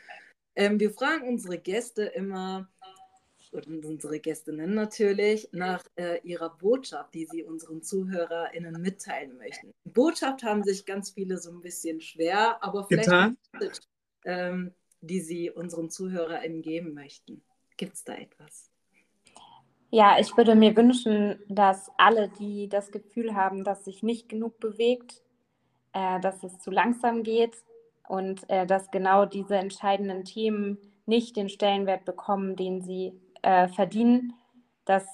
[0.56, 2.70] ähm, wir fragen unsere Gäste immer,
[3.56, 9.74] und unsere Gästinnen natürlich, nach äh, ihrer Botschaft, die sie unseren ZuhörerInnen mitteilen möchten.
[9.86, 13.38] Botschaft haben sich ganz viele so ein bisschen schwer, aber vielleicht Getan.
[14.26, 17.42] ähm, die sie unseren ZuhörerInnen geben möchten.
[17.78, 18.70] Gibt es da etwas?
[19.92, 24.60] Ja, ich würde mir wünschen, dass alle, die das Gefühl haben, dass sich nicht genug
[24.60, 25.22] bewegt,
[25.94, 27.56] äh, dass es zu langsam geht
[28.08, 33.14] und äh, dass genau diese entscheidenden Themen nicht den Stellenwert bekommen, den sie
[33.46, 34.34] äh, verdienen,
[34.86, 35.06] dass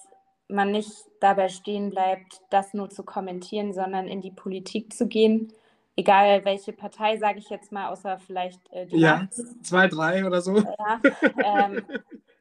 [0.47, 5.53] man nicht dabei stehen bleibt, das nur zu kommentieren, sondern in die Politik zu gehen.
[5.97, 9.33] Egal welche Partei, sage ich jetzt mal, außer vielleicht äh, die Ja, Nachricht.
[9.61, 10.57] zwei, drei oder so.
[10.57, 11.01] Ja,
[11.43, 11.85] ähm,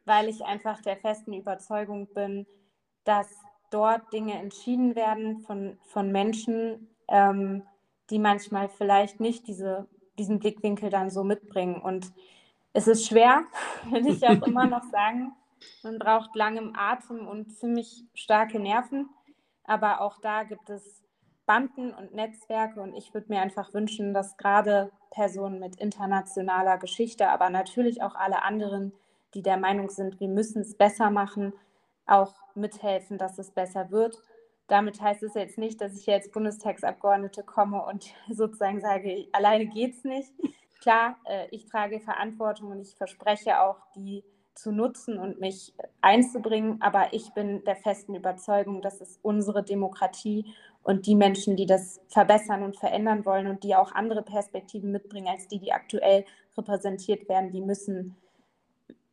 [0.05, 2.47] weil ich einfach der festen Überzeugung bin,
[3.03, 3.27] dass
[3.69, 7.63] dort Dinge entschieden werden von, von Menschen, ähm,
[8.09, 9.87] die manchmal vielleicht nicht diese,
[10.17, 11.81] diesen Blickwinkel dann so mitbringen.
[11.81, 12.11] Und
[12.73, 13.43] es ist schwer,
[13.91, 15.33] will ich auch immer noch sagen,
[15.83, 19.09] man braucht langem Atem und ziemlich starke Nerven.
[19.63, 21.03] Aber auch da gibt es
[21.45, 22.81] Banden und Netzwerke.
[22.81, 28.15] Und ich würde mir einfach wünschen, dass gerade Personen mit internationaler Geschichte, aber natürlich auch
[28.15, 28.93] alle anderen,
[29.33, 31.53] die der Meinung sind, wir müssen es besser machen,
[32.05, 34.21] auch mithelfen, dass es besser wird.
[34.67, 39.95] Damit heißt es jetzt nicht, dass ich jetzt Bundestagsabgeordnete komme und sozusagen sage, alleine geht
[39.95, 40.31] es nicht.
[40.81, 44.23] Klar, äh, ich trage Verantwortung und ich verspreche auch, die
[44.55, 46.81] zu nutzen und mich einzubringen.
[46.81, 50.45] Aber ich bin der festen Überzeugung, dass es unsere Demokratie
[50.83, 55.27] und die Menschen, die das verbessern und verändern wollen und die auch andere Perspektiven mitbringen
[55.27, 56.25] als die, die aktuell
[56.57, 58.15] repräsentiert werden, die müssen,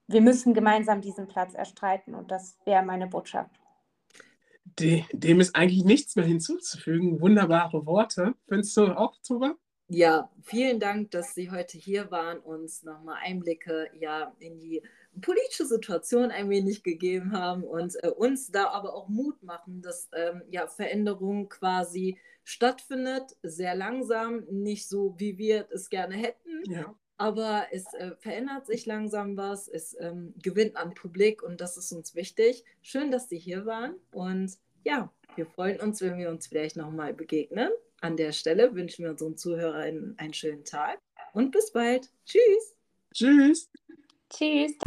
[0.07, 3.51] wir müssen gemeinsam diesen Platz erstreiten und das wäre meine Botschaft.
[4.78, 7.20] Dem ist eigentlich nichts mehr hinzuzufügen.
[7.20, 8.34] Wunderbare Worte.
[8.47, 9.55] Findest du auch, Tuba?
[9.89, 14.82] Ja, vielen Dank, dass Sie heute hier waren, uns nochmal Einblicke ja, in die
[15.21, 20.09] politische Situation ein wenig gegeben haben und äh, uns da aber auch Mut machen, dass
[20.14, 26.62] ähm, ja, Veränderung quasi stattfindet, sehr langsam, nicht so, wie wir es gerne hätten.
[26.71, 26.95] Ja.
[27.19, 31.93] Aber es äh, verändert sich langsam was, es ähm, gewinnt an Publik und das ist
[31.93, 32.64] uns wichtig.
[32.81, 37.12] Schön, dass Sie hier waren und ja, wir freuen uns, wenn wir uns vielleicht nochmal
[37.12, 37.71] begegnen.
[38.01, 41.01] An der Stelle wünschen wir unseren Zuhörern einen schönen Tag
[41.33, 42.11] und bis bald.
[42.25, 42.77] Tschüss.
[43.12, 43.71] Tschüss.
[44.31, 44.79] Tschüss.